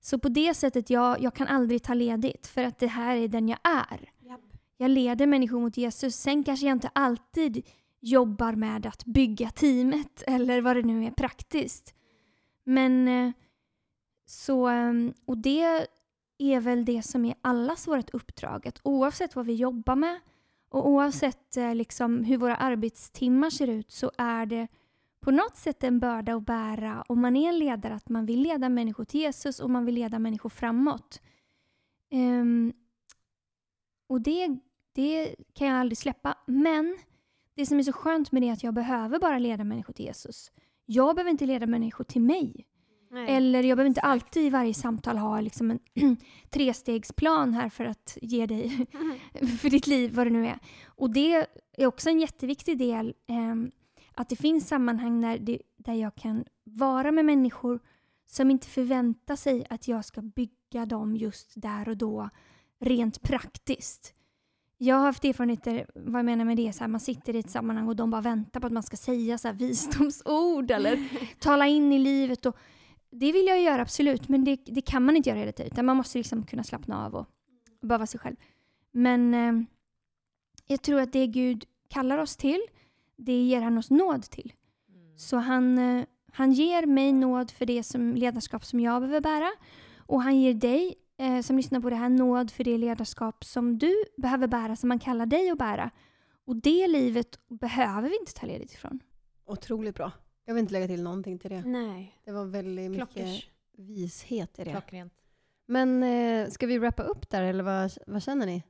Så 0.00 0.18
på 0.18 0.28
det 0.28 0.54
sättet, 0.54 0.90
jag, 0.90 1.20
jag 1.20 1.34
kan 1.34 1.46
aldrig 1.46 1.82
ta 1.82 1.94
ledigt 1.94 2.46
för 2.46 2.64
att 2.64 2.78
det 2.78 2.86
här 2.86 3.16
är 3.16 3.28
den 3.28 3.48
jag 3.48 3.58
är. 3.62 4.10
Japp. 4.20 4.40
Jag 4.76 4.90
leder 4.90 5.26
människor 5.26 5.60
mot 5.60 5.76
Jesus. 5.76 6.16
Sen 6.16 6.44
kanske 6.44 6.66
jag 6.66 6.76
inte 6.76 6.90
alltid 6.92 7.66
jobbar 8.00 8.52
med 8.52 8.86
att 8.86 9.04
bygga 9.04 9.50
teamet 9.50 10.22
eller 10.26 10.60
vad 10.60 10.76
det 10.76 10.82
nu 10.82 11.06
är 11.06 11.10
praktiskt. 11.10 11.94
Men 12.64 13.08
eh, 13.08 13.32
så, 14.26 14.68
eh, 14.68 14.92
och 15.24 15.38
det 15.38 15.86
är 16.42 16.60
väl 16.60 16.84
det 16.84 17.02
som 17.02 17.24
är 17.24 17.34
allas 17.40 17.88
vårt 17.88 18.14
uppdrag. 18.14 18.68
Att 18.68 18.80
oavsett 18.82 19.36
vad 19.36 19.46
vi 19.46 19.54
jobbar 19.54 19.96
med 19.96 20.20
och 20.68 20.88
oavsett 20.88 21.56
eh, 21.56 21.74
liksom 21.74 22.24
hur 22.24 22.36
våra 22.36 22.56
arbetstimmar 22.56 23.50
ser 23.50 23.66
ut 23.66 23.90
så 23.90 24.10
är 24.18 24.46
det 24.46 24.68
på 25.20 25.30
något 25.30 25.56
sätt 25.56 25.84
en 25.84 26.00
börda 26.00 26.34
att 26.34 26.46
bära 26.46 27.04
om 27.08 27.20
man 27.20 27.36
är 27.36 27.48
en 27.48 27.58
ledare 27.58 27.94
att 27.94 28.08
man 28.08 28.26
vill 28.26 28.40
leda 28.40 28.68
människor 28.68 29.04
till 29.04 29.20
Jesus 29.20 29.60
och 29.60 29.70
man 29.70 29.84
vill 29.84 29.94
leda 29.94 30.18
människor 30.18 30.50
framåt. 30.50 31.20
Um, 32.12 32.72
och 34.08 34.20
det, 34.20 34.48
det 34.92 35.34
kan 35.54 35.68
jag 35.68 35.80
aldrig 35.80 35.98
släppa. 35.98 36.38
Men 36.46 36.98
det 37.54 37.66
som 37.66 37.78
är 37.78 37.82
så 37.82 37.92
skönt 37.92 38.32
med 38.32 38.42
det 38.42 38.48
är 38.48 38.52
att 38.52 38.62
jag 38.62 38.74
behöver 38.74 39.18
bara 39.18 39.38
leda 39.38 39.64
människor 39.64 39.92
till 39.92 40.04
Jesus. 40.04 40.52
Jag 40.86 41.16
behöver 41.16 41.30
inte 41.30 41.46
leda 41.46 41.66
människor 41.66 42.04
till 42.04 42.22
mig. 42.22 42.66
Nej. 43.12 43.36
Eller 43.36 43.62
jag 43.62 43.76
behöver 43.76 43.88
inte 43.88 44.00
alltid 44.00 44.42
i 44.42 44.50
varje 44.50 44.74
samtal 44.74 45.18
ha 45.18 45.40
liksom 45.40 45.70
en 45.70 45.80
trestegsplan 46.50 47.54
här 47.54 47.68
för 47.68 47.84
att 47.84 48.18
ge 48.22 48.46
dig 48.46 48.86
för 49.60 49.70
ditt 49.70 49.86
liv, 49.86 50.14
vad 50.14 50.26
det 50.26 50.30
nu 50.30 50.46
är. 50.46 50.58
Och 50.86 51.10
det 51.10 51.46
är 51.76 51.86
också 51.86 52.10
en 52.10 52.20
jätteviktig 52.20 52.78
del, 52.78 53.14
eh, 53.26 53.72
att 54.14 54.28
det 54.28 54.36
finns 54.36 54.68
sammanhang 54.68 55.20
när 55.20 55.38
det, 55.38 55.58
där 55.76 55.94
jag 55.94 56.14
kan 56.14 56.44
vara 56.64 57.12
med 57.12 57.24
människor 57.24 57.80
som 58.26 58.50
inte 58.50 58.66
förväntar 58.66 59.36
sig 59.36 59.66
att 59.70 59.88
jag 59.88 60.04
ska 60.04 60.22
bygga 60.22 60.86
dem 60.86 61.16
just 61.16 61.52
där 61.56 61.88
och 61.88 61.96
då, 61.96 62.30
rent 62.80 63.22
praktiskt. 63.22 64.14
Jag 64.78 64.96
har 64.96 65.04
haft 65.04 65.24
erfarenheter, 65.24 65.86
vad 65.94 66.18
jag 66.18 66.24
menar 66.24 66.44
med 66.44 66.56
det, 66.56 66.72
så 66.72 66.80
här, 66.80 66.88
man 66.88 67.00
sitter 67.00 67.36
i 67.36 67.38
ett 67.38 67.50
sammanhang 67.50 67.88
och 67.88 67.96
de 67.96 68.10
bara 68.10 68.20
väntar 68.20 68.60
på 68.60 68.66
att 68.66 68.72
man 68.72 68.82
ska 68.82 68.96
säga 68.96 69.38
så 69.38 69.48
här, 69.48 69.54
visdomsord 69.58 70.70
eller 70.70 71.08
tala 71.38 71.66
in 71.66 71.92
i 71.92 71.98
livet. 71.98 72.46
Och 72.46 72.56
det 73.12 73.32
vill 73.32 73.46
jag 73.46 73.62
göra 73.62 73.82
absolut, 73.82 74.28
men 74.28 74.44
det, 74.44 74.56
det 74.64 74.80
kan 74.80 75.04
man 75.04 75.16
inte 75.16 75.28
göra 75.28 75.38
hela 75.38 75.52
tiden. 75.52 75.86
Man 75.86 75.96
måste 75.96 76.18
liksom 76.18 76.46
kunna 76.46 76.64
slappna 76.64 77.06
av 77.06 77.14
och 77.14 77.26
bara 77.80 77.98
vara 77.98 78.06
sig 78.06 78.20
själv. 78.20 78.36
Men 78.90 79.34
eh, 79.34 79.64
jag 80.66 80.82
tror 80.82 81.00
att 81.00 81.12
det 81.12 81.26
Gud 81.26 81.64
kallar 81.88 82.18
oss 82.18 82.36
till, 82.36 82.60
det 83.16 83.42
ger 83.42 83.62
han 83.62 83.78
oss 83.78 83.90
nåd 83.90 84.22
till. 84.22 84.52
Så 85.16 85.36
han, 85.36 85.78
eh, 85.78 86.04
han 86.32 86.52
ger 86.52 86.86
mig 86.86 87.12
nåd 87.12 87.50
för 87.50 87.66
det 87.66 87.82
som 87.82 88.14
ledarskap 88.14 88.64
som 88.64 88.80
jag 88.80 89.02
behöver 89.02 89.20
bära. 89.20 89.50
Och 89.96 90.22
han 90.22 90.40
ger 90.40 90.54
dig 90.54 90.94
eh, 91.18 91.40
som 91.40 91.56
lyssnar 91.56 91.80
på 91.80 91.90
det 91.90 91.96
här 91.96 92.08
nåd 92.08 92.50
för 92.50 92.64
det 92.64 92.78
ledarskap 92.78 93.44
som 93.44 93.78
du 93.78 93.94
behöver 94.16 94.46
bära, 94.46 94.76
som 94.76 94.88
man 94.88 94.98
kallar 94.98 95.26
dig 95.26 95.50
att 95.50 95.58
bära. 95.58 95.90
Och 96.44 96.56
det 96.56 96.88
livet 96.88 97.38
behöver 97.48 98.08
vi 98.08 98.18
inte 98.20 98.32
ta 98.32 98.46
ledigt 98.46 98.72
ifrån. 98.72 99.00
Otroligt 99.46 99.94
bra. 99.94 100.12
Jag 100.44 100.54
vill 100.54 100.60
inte 100.60 100.72
lägga 100.72 100.86
till 100.86 101.02
någonting 101.02 101.38
till 101.38 101.50
det. 101.50 101.62
Nej. 101.62 102.18
Det 102.24 102.32
var 102.32 102.44
väldigt 102.44 102.90
mycket 102.90 103.14
Klockers. 103.14 103.50
vishet 103.76 104.58
i 104.58 104.64
det. 104.64 104.70
Klockrent. 104.70 105.12
Men 105.66 106.02
eh, 106.02 106.48
ska 106.50 106.66
vi 106.66 106.78
wrappa 106.78 107.02
upp 107.02 107.30
där 107.30 107.42
eller 107.42 107.64
vad, 107.64 107.92
vad 108.06 108.22
känner 108.22 108.46
ni? 108.46 108.62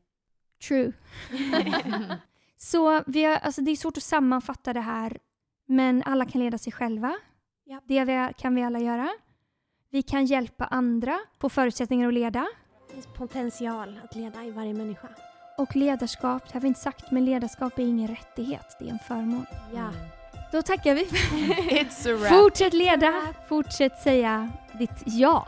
True. 0.68 0.92
Så 2.56 3.02
vi 3.06 3.24
har, 3.24 3.36
alltså 3.36 3.62
det 3.62 3.70
är 3.70 3.76
svårt 3.76 3.96
att 3.96 4.02
sammanfatta 4.02 4.72
det 4.72 4.80
här, 4.80 5.18
men 5.66 6.02
alla 6.02 6.24
kan 6.24 6.40
leda 6.40 6.58
sig 6.58 6.72
själva. 6.72 7.16
Ja. 7.64 7.80
Det 7.84 8.04
vi, 8.04 8.32
kan 8.38 8.54
vi 8.54 8.62
alla 8.62 8.78
göra. 8.78 9.08
Vi 9.90 10.02
kan 10.02 10.26
hjälpa 10.26 10.64
andra, 10.64 11.18
få 11.38 11.48
förutsättningar 11.48 12.08
att 12.08 12.14
leda. 12.14 12.48
Det 12.88 12.94
finns 12.94 13.06
potential 13.06 14.00
att 14.04 14.14
leda 14.14 14.44
i 14.44 14.50
varje 14.50 14.74
människa. 14.74 15.08
Och 15.58 15.76
ledarskap, 15.76 16.42
det 16.48 16.54
har 16.54 16.60
vi 16.60 16.68
inte 16.68 16.80
sagt, 16.80 17.10
men 17.10 17.24
ledarskap 17.24 17.78
är 17.78 17.82
ingen 17.82 18.08
rättighet, 18.08 18.76
det 18.78 18.84
är 18.84 18.90
en 18.90 18.98
förmån. 18.98 19.46
Ja. 19.74 19.90
Då 20.52 20.62
tackar 20.62 20.94
vi. 20.94 21.04
It's 21.04 22.14
a 22.14 22.16
wrap. 22.16 22.32
Fortsätt 22.42 22.72
leda, 22.74 23.12
fortsätt 23.48 23.98
säga 24.02 24.50
ditt 24.72 25.02
ja. 25.04 25.46